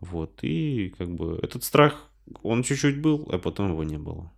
Вот, 0.00 0.40
и 0.42 0.92
как 0.98 1.08
бы 1.08 1.38
этот 1.40 1.62
страх, 1.62 2.08
он 2.42 2.62
чуть-чуть 2.64 3.00
был, 3.00 3.28
а 3.30 3.38
потом 3.38 3.70
его 3.70 3.84
не 3.84 3.98
было. 3.98 4.32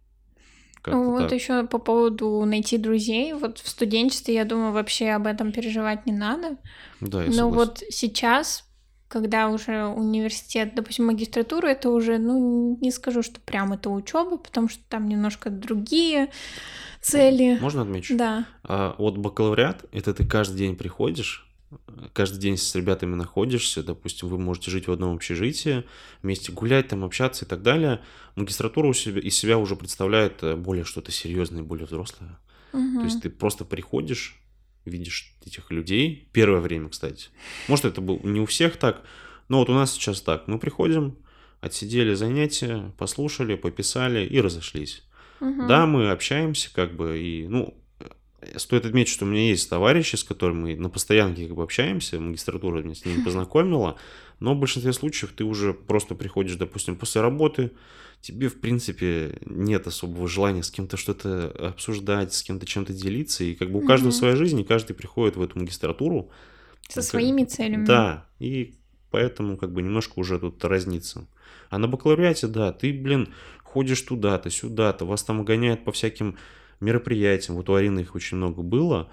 Как-то 0.91 1.11
Вот 1.11 1.23
так. 1.29 1.33
еще 1.33 1.65
по 1.67 1.79
поводу 1.79 2.45
найти 2.45 2.79
друзей. 2.79 3.33
Вот 3.33 3.59
в 3.59 3.69
студенчестве, 3.69 4.35
я 4.35 4.45
думаю, 4.45 4.73
вообще 4.73 5.11
об 5.11 5.27
этом 5.27 5.53
переживать 5.53 6.07
не 6.07 6.13
надо. 6.13 6.57
Да, 7.01 7.23
я 7.23 7.29
Но 7.29 7.33
согласен. 7.35 7.57
вот 7.57 7.83
сейчас, 7.91 8.65
когда 9.09 9.49
уже 9.49 9.87
университет, 9.87 10.75
допустим, 10.75 11.07
магистратура, 11.07 11.69
это 11.69 11.91
уже, 11.91 12.19
ну, 12.19 12.77
не 12.81 12.91
скажу, 12.91 13.23
что 13.23 13.41
прям 13.41 13.73
это 13.73 13.91
учеба, 13.91 14.37
потому 14.37 14.69
что 14.69 14.83
там 14.89 15.09
немножко 15.09 15.51
другие 15.51 16.29
цели. 17.01 17.59
Можно 17.61 17.83
отмечу? 17.83 18.17
Да. 18.17 18.45
А 18.65 18.95
вот 18.99 19.17
бакалавриат, 19.17 19.85
это 19.93 20.13
ты 20.15 20.27
каждый 20.27 20.59
день 20.59 20.77
приходишь, 20.77 21.48
каждый 22.13 22.39
день 22.39 22.57
с 22.57 22.75
ребятами 22.75 23.15
находишься, 23.15 23.83
допустим, 23.83 24.29
вы 24.29 24.39
можете 24.39 24.71
жить 24.71 24.89
в 24.89 24.93
одном 24.93 25.15
общежитии, 25.15 25.85
вместе 26.23 26.53
гулять, 26.53 26.89
там 26.89 27.05
общаться 27.05 27.45
и 27.45 27.49
так 27.49 27.63
далее. 27.63 28.01
Магистратура 28.37 28.87
у 28.89 28.95
себя, 28.95 29.21
из 29.21 29.37
себя 29.37 29.59
уже 29.59 29.77
представляет 29.77 30.43
э, 30.43 30.57
более 30.57 30.85
что-то 30.85 31.13
серьезное, 31.13 31.63
более 31.63 31.87
взрослое. 31.87 32.39
Мгм. 32.73 33.01
То 33.01 33.05
есть 33.05 33.23
ты 33.23 33.31
просто 33.31 33.65
приходишь, 33.65 34.41
видишь 34.85 35.35
этих 35.45 35.71
людей, 35.71 36.29
первое 36.33 36.61
время, 36.61 36.89
кстати. 36.89 37.29
Может, 37.69 37.87
это 37.87 38.01
был 38.01 38.21
не 38.23 38.41
у 38.41 38.47
всех 38.47 38.77
так, 38.77 39.03
но 39.49 39.59
вот 39.59 39.69
у 39.69 39.75
нас 39.75 39.93
сейчас 39.93 40.23
так. 40.23 40.49
Мы 40.49 40.59
приходим, 40.59 41.19
отсидели 41.61 42.15
занятия, 42.15 42.93
послушали, 42.99 43.57
пописали 43.57 44.27
и 44.27 44.41
разошлись. 44.41 45.03
Мгм. 45.41 45.69
Да, 45.69 45.87
мы 45.87 46.11
общаемся, 46.11 46.71
как 46.75 46.97
бы, 46.97 47.19
и, 47.19 47.47
ну, 47.47 47.75
стоит 48.57 48.87
отметить, 48.87 49.13
что 49.13 49.25
у 49.25 49.29
меня 49.29 49.49
есть 49.49 49.69
товарищи, 49.69 50.17
с 50.17 50.25
которыми 50.25 50.75
мы 50.75 50.77
на 50.77 50.89
постоянке 50.89 51.47
как 51.47 51.57
бы 51.57 51.63
общаемся, 51.63 52.21
магистратура 52.21 52.83
меня 52.83 52.95
с 52.95 53.05
ними 53.05 53.23
познакомила, 53.23 53.97
но 54.41 54.55
в 54.55 54.59
большинстве 54.59 54.93
случаев 54.93 55.33
ты 55.35 55.45
уже 55.45 55.75
просто 55.75 56.15
приходишь, 56.15 56.57
допустим, 56.57 56.97
после 56.97 57.21
работы, 57.21 57.73
тебе, 58.21 58.49
в 58.49 58.61
принципе, 58.61 59.39
нет 59.45 59.87
особого 59.87 60.29
желания 60.29 60.63
с 60.63 60.71
кем-то 60.71 60.97
что-то 60.97 61.51
обсуждать, 61.69 62.33
с 62.33 62.43
кем-то 62.43 62.67
чем-то 62.67 62.93
делиться, 62.93 63.45
и 63.45 63.55
как 63.55 63.71
бы 63.71 63.81
у 63.81 63.87
каждого 63.87 64.13
своя 64.13 64.37
жизнь, 64.37 64.61
и 64.61 64.65
каждый 64.65 64.95
приходит 64.95 65.37
в 65.37 65.43
эту 65.43 65.59
магистратуру. 65.59 66.31
Со 66.89 67.03
своими 67.03 67.45
целями. 67.45 67.85
Да, 67.85 68.27
и 68.39 68.75
поэтому 69.11 69.57
как 69.57 69.73
бы 69.73 69.83
немножко 69.83 70.19
уже 70.19 70.39
тут 70.39 70.65
разнится. 70.65 71.27
А 71.71 71.79
на 71.79 71.87
бакалавриате, 71.89 72.47
да, 72.47 72.73
ты, 72.73 72.93
блин, 72.93 73.35
ходишь 73.63 74.01
туда-то, 74.03 74.49
сюда-то, 74.51 75.05
вас 75.05 75.23
там 75.23 75.45
гоняют 75.45 75.85
по 75.85 75.93
всяким 75.93 76.37
мероприятиям. 76.81 77.57
Вот 77.57 77.69
у 77.69 77.75
Арины 77.75 78.01
их 78.01 78.15
очень 78.15 78.37
много 78.37 78.63
было. 78.63 79.09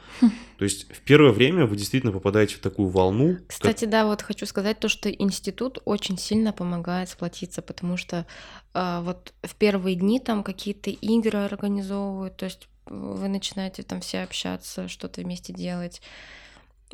То 0.58 0.64
есть 0.64 0.92
в 0.92 1.02
первое 1.02 1.32
время 1.32 1.66
вы 1.66 1.76
действительно 1.76 2.12
попадаете 2.12 2.56
в 2.56 2.60
такую 2.60 2.90
волну. 2.90 3.38
Кстати, 3.48 3.82
как... 3.82 3.90
да, 3.90 4.06
вот 4.06 4.22
хочу 4.22 4.46
сказать 4.46 4.80
то, 4.80 4.88
что 4.88 5.10
институт 5.10 5.80
очень 5.86 6.18
сильно 6.18 6.54
помогает 6.54 7.10
сплотиться, 7.10 7.62
потому 7.62 7.98
что 7.98 8.26
э, 8.74 9.02
вот 9.04 9.34
в 9.44 9.56
первые 9.56 9.96
дни 9.96 10.20
там 10.20 10.44
какие-то 10.44 10.90
игры 10.90 11.40
организовывают, 11.40 12.38
то 12.38 12.46
есть 12.46 12.68
вы 12.86 13.28
начинаете 13.28 13.84
там 13.84 14.02
все 14.02 14.20
общаться, 14.20 14.88
что-то 14.88 15.22
вместе 15.22 15.54
делать. 15.54 16.02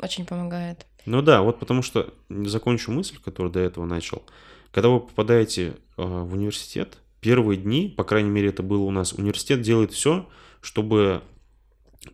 Очень 0.00 0.24
помогает. 0.24 0.86
Ну 1.04 1.20
да, 1.20 1.42
вот 1.42 1.58
потому 1.58 1.82
что 1.82 2.14
закончу 2.30 2.92
мысль, 2.92 3.18
которую 3.22 3.52
до 3.52 3.60
этого 3.60 3.84
начал. 3.84 4.22
Когда 4.70 4.88
вы 4.88 5.00
попадаете 5.00 5.74
э, 5.96 6.02
в 6.02 6.32
университет, 6.32 6.98
первые 7.20 7.58
дни, 7.58 7.88
по 7.88 8.04
крайней 8.04 8.30
мере, 8.30 8.48
это 8.48 8.62
было 8.62 8.82
у 8.82 8.90
нас, 8.90 9.12
университет 9.12 9.60
делает 9.60 9.92
все, 9.92 10.28
чтобы 10.62 11.22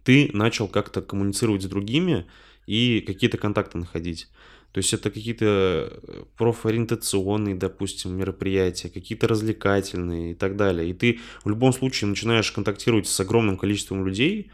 ты 0.03 0.31
начал 0.33 0.67
как-то 0.67 1.01
коммуницировать 1.01 1.63
с 1.63 1.67
другими 1.67 2.27
и 2.67 3.01
какие-то 3.01 3.39
контакты 3.39 3.79
находить. 3.79 4.29
То 4.73 4.79
есть 4.79 4.93
это 4.93 5.11
какие-то 5.11 6.27
профориентационные, 6.37 7.55
допустим, 7.55 8.17
мероприятия, 8.17 8.91
какие-то 8.91 9.27
развлекательные 9.29 10.33
и 10.33 10.35
так 10.35 10.57
далее. 10.57 10.91
И 10.91 10.93
ты 10.93 11.21
в 11.43 11.49
любом 11.49 11.73
случае 11.73 12.09
начинаешь 12.09 12.53
контактировать 12.53 13.07
с 13.07 13.21
огромным 13.21 13.57
количеством 13.57 14.05
людей, 14.05 14.51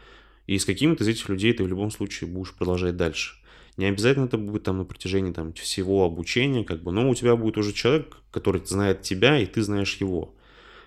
и 0.47 0.57
с 0.57 0.65
какими-то 0.65 1.03
из 1.03 1.07
этих 1.07 1.27
людей 1.27 1.53
ты 1.53 1.63
в 1.63 1.67
любом 1.67 1.91
случае 1.91 2.29
будешь 2.29 2.53
продолжать 2.53 2.95
дальше. 2.95 3.35
Не 3.77 3.87
обязательно 3.87 4.25
это 4.25 4.37
будет 4.37 4.63
там 4.63 4.77
на 4.77 4.85
протяжении 4.85 5.33
там, 5.33 5.51
всего 5.53 6.05
обучения, 6.05 6.63
как 6.63 6.81
бы, 6.81 6.91
но 6.91 7.09
у 7.09 7.15
тебя 7.15 7.35
будет 7.35 7.57
уже 7.57 7.73
человек, 7.73 8.17
который 8.31 8.65
знает 8.65 9.01
тебя, 9.01 9.37
и 9.37 9.45
ты 9.45 9.61
знаешь 9.63 9.97
его. 9.97 10.34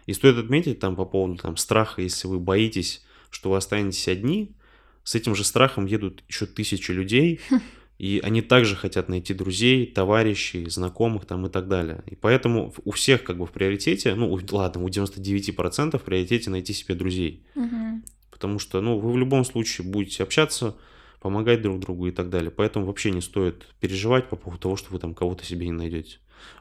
И 0.09 0.14
стоит 0.14 0.38
отметить 0.38 0.79
там 0.79 0.97
по 0.97 1.05
поводу 1.05 1.37
там, 1.37 1.59
страха, 1.59 2.01
если 2.01 2.29
вы 2.29 2.40
боитесь, 2.40 3.05
что 3.29 3.51
вы 3.51 3.59
останетесь 3.59 4.09
одни, 4.09 4.57
с 5.05 5.14
этим 5.14 5.35
же 5.35 5.44
страхом 5.44 5.85
едут 5.85 6.25
еще 6.29 6.47
тысячи 6.47 6.92
людей, 6.92 7.40
и 7.99 8.18
они 8.25 8.40
также 8.40 8.75
хотят 8.75 9.11
найти 9.11 9.35
друзей, 9.35 9.85
товарищей, 9.85 10.66
знакомых 10.71 11.27
там 11.27 11.44
и 11.44 11.51
так 11.51 11.68
далее. 11.68 12.03
И 12.07 12.16
поэтому 12.16 12.73
у 12.87 12.90
всех 12.92 13.23
как 13.23 13.37
бы 13.37 13.44
в 13.44 13.51
приоритете, 13.53 14.14
ну 14.14 14.35
ладно, 14.53 14.83
у 14.83 14.88
99% 14.88 15.99
в 15.99 16.03
приоритете 16.03 16.49
найти 16.49 16.73
себе 16.73 16.94
друзей. 16.94 17.44
Угу. 17.55 18.03
Потому 18.31 18.59
что, 18.59 18.81
ну, 18.81 18.99
вы 18.99 19.12
в 19.12 19.18
любом 19.18 19.44
случае 19.44 19.87
будете 19.87 20.23
общаться, 20.23 20.75
помогать 21.21 21.61
друг 21.61 21.81
другу 21.81 22.07
и 22.07 22.12
так 22.12 22.31
далее. 22.31 22.51
Поэтому 22.51 22.87
вообще 22.87 23.11
не 23.11 23.21
стоит 23.21 23.66
переживать 23.79 24.31
по 24.31 24.37
поводу 24.37 24.62
того, 24.62 24.77
что 24.77 24.90
вы 24.90 25.01
там 25.01 25.14
кого-то 25.14 25.44
себе 25.44 25.66
не 25.66 25.73
найдете. 25.73 26.16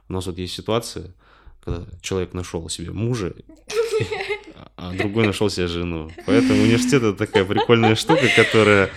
У 0.09 0.13
нас 0.13 0.25
вот 0.25 0.37
есть 0.37 0.53
ситуация, 0.53 1.13
когда 1.67 1.85
человек 2.01 2.33
нашел 2.33 2.67
себе 2.69 2.91
мужа, 2.91 3.33
а 4.77 4.93
другой 4.93 5.27
нашел 5.27 5.49
себе 5.49 5.67
жену. 5.67 6.09
Поэтому 6.25 6.63
университет 6.63 7.03
это 7.03 7.13
такая 7.13 7.43
прикольная 7.43 7.95
штука, 7.95 8.27
которая 8.35 8.89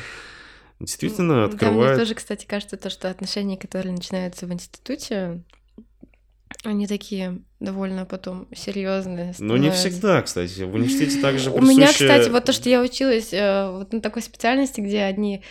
действительно 0.79 1.45
открывает. 1.45 1.81
Да, 1.81 1.89
мне 1.89 1.99
тоже, 1.99 2.15
кстати, 2.15 2.47
кажется, 2.47 2.77
то, 2.77 2.89
что 2.89 3.11
отношения, 3.11 3.57
которые 3.57 3.93
начинаются 3.93 4.47
в 4.47 4.53
институте, 4.53 5.43
они 6.63 6.87
такие 6.87 7.41
довольно 7.59 8.05
потом 8.05 8.47
серьезные. 8.55 9.35
Ну, 9.39 9.57
не 9.57 9.71
всегда, 9.73 10.23
кстати. 10.23 10.63
В 10.63 10.75
университете 10.75 11.21
также 11.21 11.51
присуще... 11.51 11.73
У 11.73 11.77
меня, 11.77 11.89
кстати, 11.89 12.29
вот 12.29 12.45
то, 12.45 12.53
что 12.53 12.69
я 12.69 12.83
училась 12.83 13.33
э, 13.33 13.71
вот 13.71 13.93
на 13.93 14.01
такой 14.01 14.23
специальности, 14.23 14.81
где 14.81 15.03
одни 15.03 15.43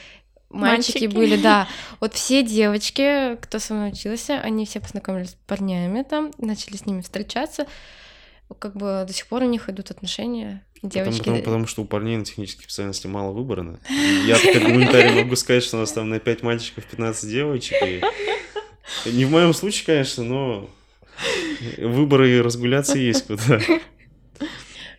мальчики, 0.49 0.99
мальчики 0.99 1.15
были, 1.15 1.37
да. 1.37 1.67
Вот 1.99 2.13
все 2.13 2.43
девочки, 2.43 3.35
кто 3.41 3.59
со 3.59 3.73
мной 3.73 3.91
учился, 3.91 4.39
они 4.39 4.65
все 4.65 4.79
познакомились 4.79 5.31
с 5.31 5.37
парнями 5.47 6.03
там, 6.03 6.31
начали 6.37 6.77
с 6.77 6.85
ними 6.85 7.01
встречаться. 7.01 7.65
Как 8.57 8.75
бы 8.75 9.05
до 9.07 9.13
сих 9.13 9.27
пор 9.27 9.43
у 9.43 9.47
них 9.47 9.69
идут 9.69 9.91
отношения. 9.91 10.63
Девочки... 10.81 11.19
Потому, 11.19 11.37
потому, 11.37 11.43
потому 11.43 11.67
что 11.67 11.81
у 11.83 11.85
парней 11.85 12.17
на 12.17 12.25
технических 12.25 12.63
специальностях 12.63 13.11
мало 13.11 13.31
выбрано. 13.31 13.79
Я 14.25 14.39
как 14.39 14.63
гуманитарий 14.63 15.23
могу 15.23 15.35
сказать, 15.35 15.63
что 15.63 15.77
у 15.77 15.81
нас 15.81 15.91
там 15.91 16.09
на 16.09 16.19
5 16.19 16.41
мальчиков 16.41 16.85
15 16.85 17.29
девочек. 17.29 17.77
И... 17.83 18.01
Не 19.11 19.25
в 19.25 19.31
моем 19.31 19.53
случае, 19.53 19.85
конечно, 19.85 20.23
но 20.23 20.69
выборы 21.77 22.37
и 22.37 22.41
разгуляться 22.41 22.97
есть 22.97 23.27
куда. 23.27 23.61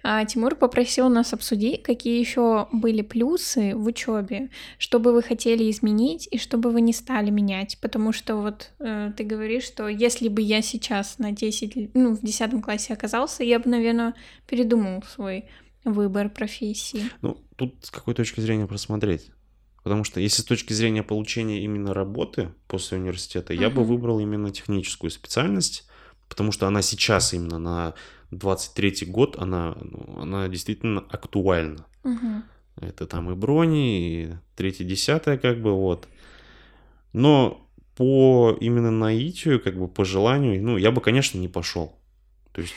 А 0.02 0.24
Тимур 0.24 0.54
попросил 0.54 1.08
нас 1.08 1.32
обсудить, 1.32 1.82
какие 1.82 2.18
еще 2.18 2.68
были 2.72 3.02
плюсы 3.02 3.74
в 3.74 3.86
учебе, 3.86 4.50
что 4.78 4.98
бы 4.98 5.12
вы 5.12 5.22
хотели 5.22 5.70
изменить 5.70 6.28
и 6.30 6.38
что 6.38 6.56
бы 6.56 6.70
вы 6.70 6.80
не 6.80 6.92
стали 6.92 7.30
менять. 7.30 7.78
Потому 7.80 8.12
что 8.12 8.36
вот 8.36 8.70
э, 8.78 9.12
ты 9.16 9.24
говоришь, 9.24 9.64
что 9.64 9.88
если 9.88 10.28
бы 10.28 10.40
я 10.42 10.62
сейчас 10.62 11.18
на 11.18 11.32
10, 11.32 11.94
ну, 11.94 12.16
в 12.16 12.20
10 12.20 12.62
классе 12.62 12.92
оказался, 12.92 13.44
я 13.44 13.58
бы, 13.58 13.68
наверное, 13.68 14.14
передумал 14.46 15.02
свой 15.02 15.46
выбор 15.84 16.30
профессии. 16.30 17.10
Ну, 17.22 17.38
тут 17.56 17.74
с 17.82 17.90
какой 17.90 18.14
точки 18.14 18.40
зрения 18.40 18.66
просмотреть? 18.66 19.30
Потому 19.82 20.04
что 20.04 20.20
если 20.20 20.42
с 20.42 20.44
точки 20.44 20.72
зрения 20.72 21.02
получения 21.02 21.62
именно 21.62 21.94
работы 21.94 22.52
после 22.66 22.98
университета, 22.98 23.54
uh-huh. 23.54 23.60
я 23.60 23.70
бы 23.70 23.82
выбрал 23.82 24.20
именно 24.20 24.50
техническую 24.50 25.10
специальность, 25.10 25.86
потому 26.28 26.52
что 26.52 26.66
она 26.66 26.82
сейчас 26.82 27.32
именно 27.32 27.58
на 27.58 27.94
23 28.30 29.06
год, 29.06 29.36
она, 29.38 29.76
ну, 29.80 30.20
она 30.20 30.48
действительно 30.48 31.00
актуальна. 31.00 31.86
Угу. 32.04 32.42
Это 32.80 33.06
там 33.06 33.30
и 33.30 33.34
брони, 33.34 34.00
и 34.00 34.32
третье, 34.56 34.84
десятое, 34.84 35.38
как 35.38 35.60
бы 35.60 35.72
вот. 35.72 36.08
Но 37.12 37.68
по 37.96 38.56
именно 38.60 38.90
наитию, 38.90 39.60
как 39.60 39.78
бы 39.78 39.88
по 39.88 40.04
желанию, 40.04 40.62
ну, 40.62 40.76
я 40.76 40.90
бы, 40.90 41.00
конечно, 41.00 41.38
не 41.38 41.48
пошел. 41.48 41.98
То 42.52 42.62
есть 42.62 42.74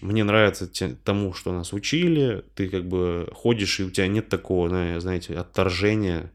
мне 0.00 0.24
нравится 0.24 0.66
те, 0.66 0.96
тому, 1.04 1.34
что 1.34 1.52
нас 1.52 1.72
учили, 1.72 2.44
ты 2.54 2.68
как 2.68 2.88
бы 2.88 3.28
ходишь, 3.34 3.80
и 3.80 3.84
у 3.84 3.90
тебя 3.90 4.06
нет 4.06 4.28
такого, 4.28 4.68
знаете, 5.00 5.36
отторжения 5.36 6.30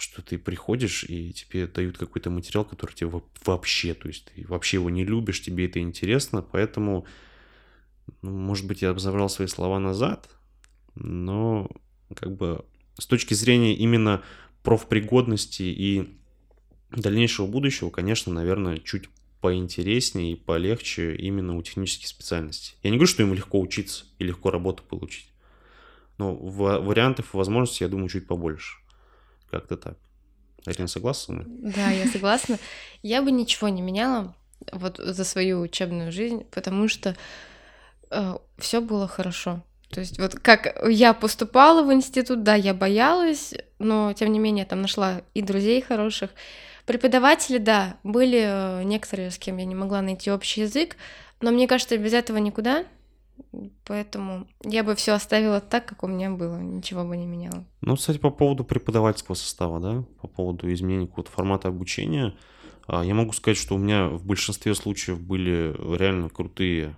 что 0.00 0.22
ты 0.22 0.38
приходишь, 0.38 1.04
и 1.04 1.32
тебе 1.32 1.66
дают 1.66 1.98
какой-то 1.98 2.30
материал, 2.30 2.64
который 2.64 2.94
тебе 2.94 3.10
вообще, 3.44 3.94
то 3.94 4.08
есть 4.08 4.30
ты 4.34 4.46
вообще 4.48 4.78
его 4.78 4.88
не 4.88 5.04
любишь, 5.04 5.42
тебе 5.42 5.66
это 5.66 5.78
интересно, 5.80 6.42
поэтому, 6.42 7.06
ну, 8.22 8.30
может 8.30 8.66
быть, 8.66 8.82
я 8.82 8.96
забрал 8.98 9.28
свои 9.28 9.48
слова 9.48 9.78
назад, 9.78 10.28
но 10.94 11.68
как 12.14 12.36
бы 12.36 12.64
с 12.98 13.06
точки 13.06 13.34
зрения 13.34 13.74
именно 13.74 14.22
профпригодности 14.62 15.62
и 15.62 16.18
дальнейшего 16.90 17.46
будущего, 17.46 17.90
конечно, 17.90 18.32
наверное, 18.32 18.78
чуть 18.78 19.08
поинтереснее 19.40 20.32
и 20.32 20.36
полегче 20.36 21.16
именно 21.16 21.56
у 21.56 21.62
технических 21.62 22.08
специальностей. 22.08 22.76
Я 22.82 22.90
не 22.90 22.96
говорю, 22.96 23.10
что 23.10 23.22
им 23.22 23.32
легко 23.32 23.58
учиться 23.60 24.04
и 24.18 24.24
легко 24.24 24.50
работу 24.50 24.82
получить, 24.82 25.32
но 26.18 26.34
вариантов 26.34 27.32
и 27.32 27.36
возможностей, 27.36 27.84
я 27.84 27.88
думаю, 27.88 28.08
чуть 28.08 28.26
побольше. 28.26 28.76
Как-то 29.50 29.76
так. 29.76 29.98
Арина, 30.66 30.88
согласна? 30.88 31.44
Да, 31.46 31.90
я 31.90 32.06
согласна. 32.06 32.58
Я 33.02 33.22
бы 33.22 33.30
ничего 33.30 33.68
не 33.68 33.80
меняла 33.80 34.36
вот 34.72 34.98
за 34.98 35.24
свою 35.24 35.60
учебную 35.60 36.12
жизнь, 36.12 36.44
потому 36.50 36.88
что 36.88 37.16
все 38.58 38.80
было 38.80 39.06
хорошо. 39.08 39.62
То 39.90 40.00
есть 40.00 40.18
вот 40.18 40.34
как 40.34 40.76
я 40.88 41.12
поступала 41.12 41.82
в 41.82 41.92
институт, 41.92 42.42
да, 42.42 42.54
я 42.54 42.74
боялась, 42.74 43.54
но 43.78 44.12
тем 44.12 44.32
не 44.32 44.38
менее 44.38 44.64
там 44.64 44.82
нашла 44.82 45.22
и 45.34 45.42
друзей 45.42 45.82
хороших. 45.82 46.30
Преподаватели, 46.86 47.58
да, 47.58 47.96
были 48.04 48.42
э, 48.44 48.82
некоторые, 48.84 49.30
с 49.30 49.38
кем 49.38 49.56
я 49.58 49.64
не 49.64 49.74
могла 49.74 50.00
найти 50.00 50.30
общий 50.30 50.62
язык, 50.62 50.96
но 51.40 51.50
мне 51.50 51.66
кажется, 51.66 51.96
без 51.98 52.12
этого 52.12 52.38
никуда. 52.38 52.84
Поэтому 53.84 54.46
я 54.64 54.84
бы 54.84 54.94
все 54.94 55.12
оставила 55.12 55.60
так, 55.60 55.86
как 55.86 56.02
у 56.04 56.06
меня 56.06 56.30
было, 56.30 56.58
ничего 56.58 57.04
бы 57.04 57.16
не 57.16 57.26
меняла. 57.26 57.64
Ну, 57.80 57.96
кстати, 57.96 58.18
по 58.18 58.30
поводу 58.30 58.64
преподавательского 58.64 59.34
состава, 59.34 59.80
да, 59.80 60.04
по 60.20 60.28
поводу 60.28 60.72
изменения 60.72 61.06
какого-то 61.06 61.32
формата 61.32 61.68
обучения, 61.68 62.34
а, 62.86 63.04
я 63.04 63.14
могу 63.14 63.32
сказать, 63.32 63.56
что 63.56 63.74
у 63.74 63.78
меня 63.78 64.08
в 64.08 64.24
большинстве 64.24 64.74
случаев 64.74 65.20
были 65.20 65.74
реально 65.96 66.28
крутые 66.28 66.96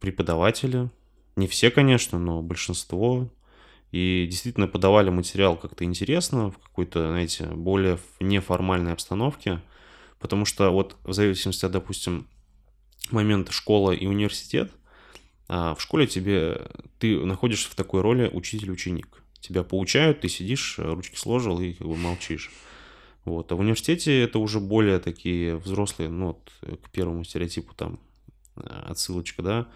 преподаватели. 0.00 0.90
Не 1.36 1.46
все, 1.46 1.70
конечно, 1.70 2.18
но 2.18 2.42
большинство. 2.42 3.28
И 3.92 4.26
действительно 4.30 4.68
подавали 4.68 5.10
материал 5.10 5.56
как-то 5.56 5.84
интересно, 5.84 6.50
в 6.50 6.58
какой-то, 6.58 7.08
знаете, 7.08 7.46
более 7.46 7.98
неформальной 8.20 8.92
обстановке. 8.92 9.62
Потому 10.18 10.44
что 10.44 10.70
вот 10.70 10.96
в 11.04 11.12
зависимости 11.12 11.64
от, 11.64 11.72
допустим, 11.72 12.26
момента 13.10 13.52
школа 13.52 13.92
и 13.92 14.06
университет– 14.06 14.72
а 15.48 15.74
в 15.74 15.80
школе 15.80 16.06
тебе 16.06 16.68
ты 16.98 17.24
находишься 17.24 17.70
в 17.70 17.74
такой 17.74 18.00
роли 18.00 18.28
учитель-ученик. 18.32 19.22
тебя 19.40 19.62
поучают, 19.62 20.20
ты 20.20 20.28
сидишь, 20.28 20.78
ручки 20.78 21.16
сложил 21.16 21.60
и 21.60 21.74
как 21.74 21.86
бы 21.86 21.96
молчишь. 21.96 22.50
Вот. 23.24 23.50
А 23.52 23.56
в 23.56 23.60
университете 23.60 24.22
это 24.22 24.38
уже 24.38 24.60
более 24.60 24.98
такие 24.98 25.56
взрослые, 25.56 26.10
ну, 26.10 26.26
вот, 26.26 26.78
к 26.80 26.90
первому 26.90 27.24
стереотипу 27.24 27.74
там 27.74 28.00
отсылочка, 28.56 29.42
да, 29.42 29.66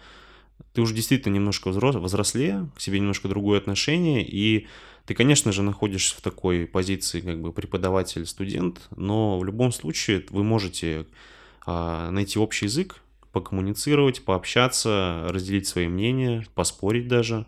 ты 0.73 0.81
уже 0.81 0.93
действительно 0.93 1.35
немножко 1.35 1.69
взрос, 1.69 1.95
возрослее, 1.95 2.69
к 2.75 2.81
себе 2.81 2.99
немножко 2.99 3.27
другое 3.27 3.59
отношение, 3.59 4.25
и 4.25 4.67
ты, 5.05 5.13
конечно 5.13 5.51
же, 5.51 5.63
находишься 5.63 6.15
в 6.15 6.21
такой 6.21 6.67
позиции, 6.67 7.21
как 7.21 7.41
бы 7.41 7.51
преподаватель-студент, 7.51 8.87
но 8.95 9.39
в 9.39 9.43
любом 9.43 9.71
случае 9.71 10.25
вы 10.29 10.43
можете 10.43 11.07
а, 11.65 12.11
найти 12.11 12.39
общий 12.39 12.65
язык, 12.65 13.01
покоммуницировать, 13.31 14.23
пообщаться, 14.23 15.27
разделить 15.29 15.67
свои 15.67 15.87
мнения, 15.87 16.45
поспорить 16.53 17.07
даже. 17.07 17.45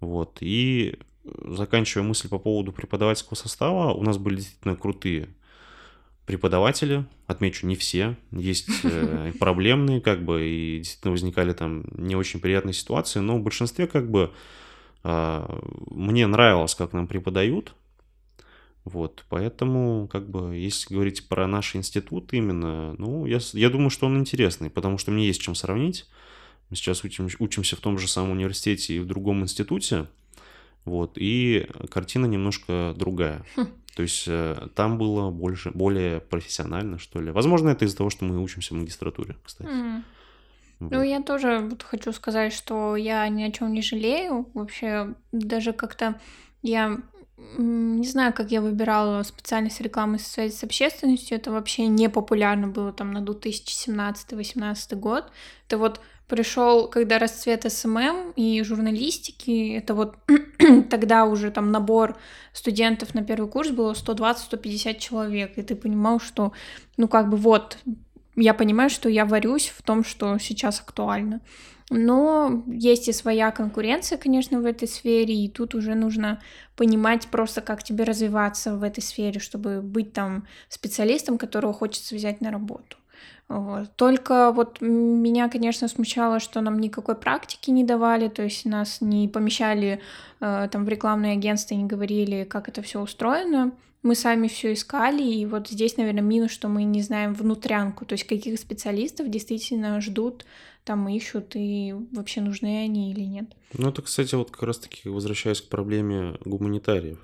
Вот. 0.00 0.38
И 0.40 0.98
заканчивая 1.24 2.06
мысль 2.06 2.28
по 2.28 2.38
поводу 2.38 2.72
преподавательского 2.72 3.36
состава, 3.36 3.92
у 3.92 4.02
нас 4.02 4.18
были 4.18 4.36
действительно 4.36 4.76
крутые 4.76 5.28
преподаватели, 6.26 7.06
отмечу, 7.26 7.66
не 7.66 7.76
все, 7.76 8.16
есть 8.32 8.68
э, 8.82 9.32
проблемные, 9.38 10.00
как 10.00 10.24
бы, 10.24 10.46
и 10.46 10.78
действительно 10.78 11.12
возникали 11.12 11.52
там 11.52 11.84
не 11.96 12.16
очень 12.16 12.40
приятные 12.40 12.74
ситуации, 12.74 13.20
но 13.20 13.38
в 13.38 13.42
большинстве, 13.42 13.86
как 13.86 14.10
бы, 14.10 14.32
э, 15.04 15.60
мне 15.90 16.26
нравилось, 16.26 16.74
как 16.74 16.92
нам 16.92 17.06
преподают, 17.06 17.74
вот, 18.84 19.24
поэтому, 19.28 20.08
как 20.12 20.28
бы, 20.28 20.56
если 20.56 20.94
говорить 20.94 21.28
про 21.28 21.46
наш 21.46 21.74
институт 21.74 22.32
именно, 22.32 22.94
ну, 22.98 23.26
я, 23.26 23.38
я 23.52 23.70
думаю, 23.70 23.90
что 23.90 24.06
он 24.06 24.18
интересный, 24.18 24.68
потому 24.68 24.98
что 24.98 25.10
мне 25.10 25.26
есть 25.26 25.40
чем 25.40 25.54
сравнить. 25.54 26.06
Мы 26.70 26.76
сейчас 26.76 27.04
учим, 27.04 27.28
учимся 27.38 27.76
в 27.76 27.80
том 27.80 27.98
же 27.98 28.08
самом 28.08 28.32
университете 28.32 28.94
и 28.94 28.98
в 28.98 29.06
другом 29.06 29.42
институте, 29.42 30.06
вот, 30.84 31.12
и 31.16 31.68
картина 31.90 32.26
немножко 32.26 32.94
другая. 32.96 33.44
То 33.96 34.02
есть 34.02 34.24
э, 34.28 34.68
там 34.74 34.98
было 34.98 35.30
больше, 35.30 35.70
более 35.70 36.20
профессионально, 36.20 36.98
что 36.98 37.18
ли. 37.18 37.30
Возможно, 37.30 37.70
это 37.70 37.86
из-за 37.86 37.96
того, 37.96 38.10
что 38.10 38.26
мы 38.26 38.42
учимся 38.42 38.74
в 38.74 38.76
магистратуре, 38.76 39.36
кстати. 39.42 39.70
Mm. 39.70 40.02
Вот. 40.80 40.92
Ну, 40.92 41.02
я 41.02 41.22
тоже 41.22 41.60
вот 41.60 41.82
хочу 41.82 42.12
сказать, 42.12 42.52
что 42.52 42.96
я 42.96 43.26
ни 43.28 43.42
о 43.42 43.50
чем 43.50 43.72
не 43.72 43.80
жалею. 43.80 44.50
Вообще, 44.52 45.14
даже 45.32 45.72
как-то 45.72 46.20
я 46.60 46.98
не 47.38 48.06
знаю, 48.06 48.34
как 48.34 48.50
я 48.50 48.60
выбирала 48.60 49.22
специальность 49.22 49.80
рекламы 49.80 50.18
связи 50.18 50.52
с 50.52 50.62
общественностью. 50.62 51.38
Это 51.38 51.50
вообще 51.50 51.86
не 51.86 52.10
популярно 52.10 52.68
было 52.68 52.92
там 52.92 53.12
на 53.12 53.22
2017-2018 53.22 54.94
год. 54.96 55.32
Это 55.66 55.78
вот 55.78 56.02
пришел, 56.28 56.88
когда 56.88 57.18
расцвет 57.18 57.70
SMM 57.70 58.32
и 58.36 58.62
журналистики, 58.62 59.76
это 59.76 59.94
вот 59.94 60.16
тогда 60.90 61.24
уже 61.24 61.50
там 61.50 61.70
набор 61.70 62.16
студентов 62.52 63.14
на 63.14 63.22
первый 63.22 63.48
курс 63.48 63.70
было 63.70 63.92
120-150 63.92 64.98
человек, 64.98 65.56
и 65.56 65.62
ты 65.62 65.76
понимал, 65.76 66.20
что, 66.20 66.52
ну, 66.96 67.08
как 67.08 67.28
бы 67.28 67.36
вот, 67.36 67.78
я 68.34 68.54
понимаю, 68.54 68.90
что 68.90 69.08
я 69.08 69.24
варюсь 69.24 69.72
в 69.76 69.82
том, 69.82 70.04
что 70.04 70.38
сейчас 70.38 70.80
актуально. 70.80 71.40
Но 71.88 72.64
есть 72.66 73.06
и 73.06 73.12
своя 73.12 73.52
конкуренция, 73.52 74.18
конечно, 74.18 74.60
в 74.60 74.66
этой 74.66 74.88
сфере, 74.88 75.34
и 75.34 75.48
тут 75.48 75.76
уже 75.76 75.94
нужно 75.94 76.42
понимать 76.74 77.28
просто, 77.28 77.60
как 77.60 77.84
тебе 77.84 78.02
развиваться 78.02 78.76
в 78.76 78.82
этой 78.82 79.02
сфере, 79.02 79.38
чтобы 79.38 79.80
быть 79.82 80.12
там 80.12 80.48
специалистом, 80.68 81.38
которого 81.38 81.72
хочется 81.72 82.16
взять 82.16 82.40
на 82.40 82.50
работу. 82.50 82.96
Вот. 83.48 83.94
Только 83.94 84.50
вот 84.50 84.80
меня, 84.80 85.48
конечно, 85.48 85.86
смущало, 85.86 86.40
что 86.40 86.60
нам 86.60 86.80
никакой 86.80 87.14
практики 87.14 87.70
не 87.70 87.84
давали, 87.84 88.28
то 88.28 88.42
есть 88.42 88.64
нас 88.64 89.00
не 89.00 89.28
помещали 89.28 90.00
э, 90.40 90.68
там 90.70 90.84
в 90.84 90.88
рекламное 90.88 91.34
агентство 91.34 91.74
и 91.74 91.76
не 91.78 91.86
говорили, 91.86 92.44
как 92.44 92.68
это 92.68 92.82
все 92.82 93.00
устроено. 93.00 93.72
Мы 94.02 94.14
сами 94.14 94.48
все 94.48 94.72
искали, 94.72 95.22
и 95.22 95.46
вот 95.46 95.68
здесь, 95.68 95.96
наверное, 95.96 96.22
минус, 96.22 96.50
что 96.50 96.68
мы 96.68 96.84
не 96.84 97.02
знаем 97.02 97.34
внутрянку, 97.34 98.04
то 98.04 98.12
есть 98.14 98.24
каких 98.24 98.58
специалистов 98.58 99.30
действительно 99.30 100.00
ждут, 100.00 100.44
там 100.84 101.08
ищут, 101.08 101.52
и 101.54 101.94
вообще 102.12 102.40
нужны 102.40 102.84
они 102.84 103.10
или 103.12 103.22
нет. 103.22 103.46
Ну, 103.72 103.88
это, 103.88 104.02
кстати, 104.02 104.34
вот 104.34 104.50
как 104.50 104.62
раз-таки 104.62 105.08
возвращаясь 105.08 105.60
к 105.60 105.68
проблеме 105.68 106.36
гуманитариев. 106.44 107.18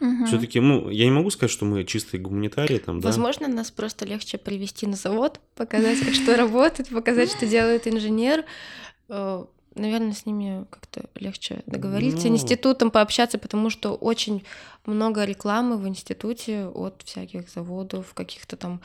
Угу. 0.00 0.26
Все-таки, 0.26 0.60
ну, 0.60 0.90
я 0.90 1.04
не 1.04 1.10
могу 1.10 1.30
сказать, 1.30 1.50
что 1.50 1.64
мы 1.64 1.84
чистые 1.84 2.20
гуманитарии 2.20 2.78
там, 2.78 3.00
да. 3.00 3.08
Возможно, 3.08 3.48
нас 3.48 3.70
просто 3.70 4.04
легче 4.04 4.38
привести 4.38 4.86
на 4.86 4.96
завод, 4.96 5.40
показать, 5.54 6.00
как 6.00 6.14
что 6.14 6.36
работает, 6.36 6.88
показать, 6.88 7.30
что 7.30 7.46
делает 7.46 7.86
инженер. 7.86 8.44
Э, 9.08 9.44
Наверное, 9.78 10.12
с 10.12 10.26
ними 10.26 10.66
как-то 10.70 11.04
легче 11.14 11.62
договориться, 11.66 12.28
ну... 12.28 12.34
институтом 12.34 12.90
пообщаться, 12.90 13.38
потому 13.38 13.70
что 13.70 13.94
очень 13.94 14.44
много 14.86 15.24
рекламы 15.24 15.76
в 15.76 15.86
институте 15.86 16.66
от 16.66 17.02
всяких 17.04 17.48
заводов, 17.48 18.12
каких-то 18.14 18.56
там 18.56 18.80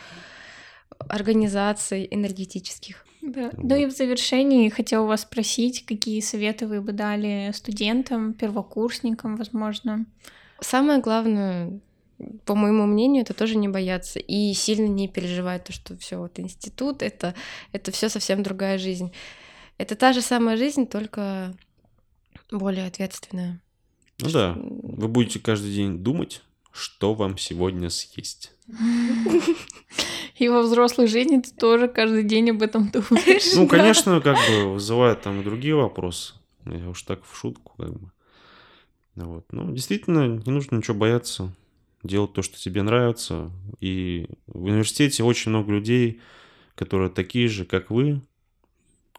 организаций 1.00 2.08
энергетических. 2.10 3.06
Да. 3.22 3.50
Вот. 3.54 3.64
Ну 3.64 3.76
и 3.76 3.86
в 3.86 3.92
завершении 3.92 4.70
хотела 4.70 5.06
вас 5.06 5.22
спросить, 5.22 5.86
какие 5.86 6.20
советы 6.20 6.68
вы 6.68 6.82
бы 6.82 6.92
дали 6.92 7.52
студентам, 7.54 8.34
первокурсникам, 8.34 9.38
возможно, 9.38 10.06
Самое 10.64 11.02
главное, 11.02 11.80
по 12.46 12.56
моему 12.56 12.86
мнению, 12.86 13.24
это 13.24 13.34
тоже 13.34 13.56
не 13.56 13.68
бояться 13.68 14.20
и 14.20 14.54
сильно 14.54 14.88
не 14.88 15.08
переживать 15.08 15.66
то, 15.66 15.74
что 15.74 15.98
все 15.98 16.18
вот 16.18 16.40
институт, 16.40 17.02
это, 17.02 17.36
это 17.72 17.92
все 17.92 18.10
совсем 18.10 18.44
другая 18.44 18.78
жизнь. 18.78 19.12
Это 19.78 19.96
та 19.96 20.14
же 20.14 20.22
самая 20.22 20.58
жизнь, 20.58 20.88
только 20.88 21.54
более 22.52 22.88
ответственная. 22.88 23.62
Ну 24.20 24.30
да, 24.30 24.56
вы 24.56 25.08
будете 25.08 25.40
каждый 25.40 25.74
день 25.74 25.98
думать, 26.00 26.42
что 26.72 27.14
вам 27.14 27.38
сегодня 27.38 27.90
съесть. 27.90 28.54
И 30.38 30.50
во 30.50 30.62
взрослой 30.62 31.08
жизни 31.08 31.42
ты 31.42 31.52
тоже 31.52 31.88
каждый 31.88 32.24
день 32.24 32.52
об 32.52 32.62
этом 32.62 32.90
думаешь. 32.90 33.54
Ну, 33.56 33.68
конечно, 33.68 34.20
как 34.22 34.38
бы 34.50 34.74
вызывает 34.74 35.22
там 35.22 35.42
и 35.42 35.44
другие 35.44 35.76
вопросы. 35.76 36.34
Я 36.66 36.90
уж 36.90 37.04
так 37.04 37.24
в 37.24 37.38
шутку 37.38 37.74
как 37.78 37.94
бы. 37.94 38.12
Вот. 39.16 39.46
Ну, 39.52 39.72
действительно, 39.72 40.28
не 40.28 40.52
нужно 40.52 40.78
ничего 40.78 40.98
бояться. 40.98 41.54
Делать 42.04 42.34
то, 42.34 42.42
что 42.42 42.60
тебе 42.60 42.82
нравится. 42.82 43.52
И 43.80 44.28
в 44.48 44.64
университете 44.64 45.24
очень 45.24 45.52
много 45.52 45.72
людей, 45.72 46.20
которые 46.76 47.10
такие 47.10 47.48
же, 47.48 47.66
как 47.66 47.90
вы, 47.92 48.22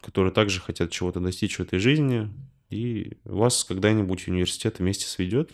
которые 0.00 0.32
также 0.32 0.60
хотят 0.60 0.90
чего-то 0.90 1.20
достичь 1.20 1.56
в 1.56 1.62
этой 1.62 1.78
жизни. 1.78 2.28
И 2.70 3.12
вас 3.24 3.64
когда-нибудь 3.64 4.28
университет 4.28 4.78
вместе 4.78 5.06
сведет, 5.06 5.52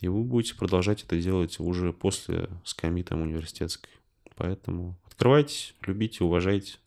и 0.00 0.08
вы 0.08 0.22
будете 0.22 0.54
продолжать 0.54 1.02
это 1.02 1.20
делать 1.20 1.60
уже 1.60 1.92
после 1.92 2.48
скамьи 2.64 3.02
там 3.02 3.22
университетской. 3.22 3.90
Поэтому 4.36 4.96
открывайтесь, 5.06 5.74
любите, 5.82 6.24
уважайте 6.24 6.78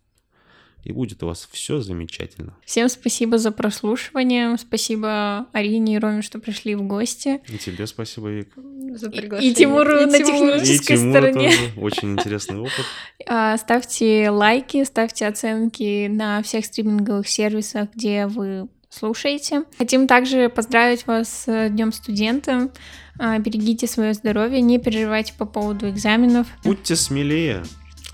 и 0.84 0.92
будет 0.92 1.22
у 1.24 1.28
вас 1.28 1.48
все 1.52 1.82
замечательно. 1.82 2.54
Всем 2.66 2.88
спасибо 2.90 3.38
за 3.38 3.52
прослушивание. 3.52 4.58
Спасибо 4.58 5.48
Арине 5.52 5.96
и 5.96 5.98
Роме, 5.98 6.22
что 6.22 6.40
пришли 6.40 6.76
в 6.76 6.84
гости. 6.84 7.42
И 7.50 7.58
тебе 7.58 7.88
спасибо, 7.88 8.30
Вик. 8.30 8.54
За 8.96 9.10
приглашение. 9.10 9.52
И, 9.52 9.56
Тимуру 9.56 10.02
и 10.02 10.06
на 10.06 10.18
технической 10.18 10.96
и 10.96 11.00
стороне. 11.00 11.52
Тоже. 11.52 11.72
Очень 11.78 12.14
интересный 12.14 12.60
опыт. 12.60 12.74
А, 13.30 13.58
ставьте 13.58 14.30
лайки, 14.30 14.86
ставьте 14.86 15.28
оценки 15.28 16.08
на 16.08 16.42
всех 16.44 16.66
стриминговых 16.66 17.28
сервисах, 17.28 17.90
где 17.94 18.26
вы 18.26 18.70
слушаете. 18.90 19.64
Хотим 19.78 20.08
также 20.08 20.48
поздравить 20.48 21.06
вас 21.08 21.44
с 21.46 21.70
Днем 21.70 21.92
студента. 21.92 22.72
А, 23.20 23.38
берегите 23.40 23.86
свое 23.88 24.14
здоровье, 24.14 24.62
не 24.62 24.80
переживайте 24.80 25.34
по 25.34 25.46
поводу 25.46 25.90
экзаменов. 25.90 26.48
Будьте 26.64 26.96
смелее. 26.96 27.64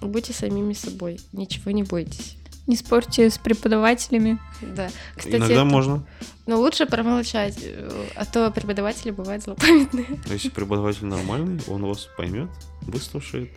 Будьте 0.02 0.34
самими 0.34 0.74
собой, 0.74 1.20
ничего 1.32 1.72
не 1.72 1.84
бойтесь. 1.84 2.38
Не 2.66 2.78
спорьте 2.78 3.30
с 3.30 3.38
преподавателями. 3.38 4.40
Да. 4.62 4.90
Кстати, 5.16 5.36
Иногда 5.36 5.56
это... 5.56 5.66
можно. 5.66 6.04
Но 6.46 6.60
лучше 6.60 6.86
промолчать, 6.86 7.60
э, 7.62 8.08
а 8.16 8.26
то 8.26 8.52
преподаватели 8.52 9.12
бывают 9.12 9.44
злопамятные. 9.44 10.06
А 10.30 10.34
если 10.34 10.50
преподаватель 10.50 11.06
нормальный, 11.06 11.60
он 11.68 11.86
вас 11.86 12.08
поймет, 12.18 12.50
выслушает. 12.82 13.50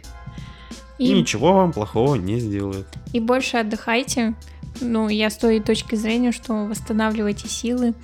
И... 0.99 1.11
и 1.11 1.13
ничего 1.13 1.53
вам 1.53 1.73
плохого 1.73 2.17
не 2.17 2.41
сделает. 2.41 2.87
И 3.13 3.21
больше 3.21 3.59
отдыхайте. 3.59 4.35
Ну, 4.81 5.09
я 5.09 5.31
с 5.31 5.37
той 5.37 5.61
точки 5.61 5.95
зрения, 5.95 6.33
что 6.33 6.53
восстанавливайте 6.67 7.49
силы. 7.49 7.95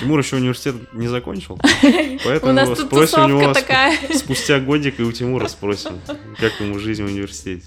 Тимур 0.00 0.18
еще 0.18 0.36
университет 0.36 0.76
не 0.94 1.08
закончил, 1.08 1.58
поэтому 2.24 2.52
у 2.52 2.54
нас 2.54 2.68
тут 2.68 2.86
спросим 2.86 3.24
у 3.24 3.28
него 3.28 3.52
такая. 3.52 3.96
спустя 4.14 4.58
годик 4.60 4.98
и 5.00 5.02
у 5.02 5.12
Тимура 5.12 5.48
спросим, 5.48 6.00
как 6.38 6.58
ему 6.60 6.78
жизнь 6.78 7.02
в 7.02 7.06
университете. 7.06 7.66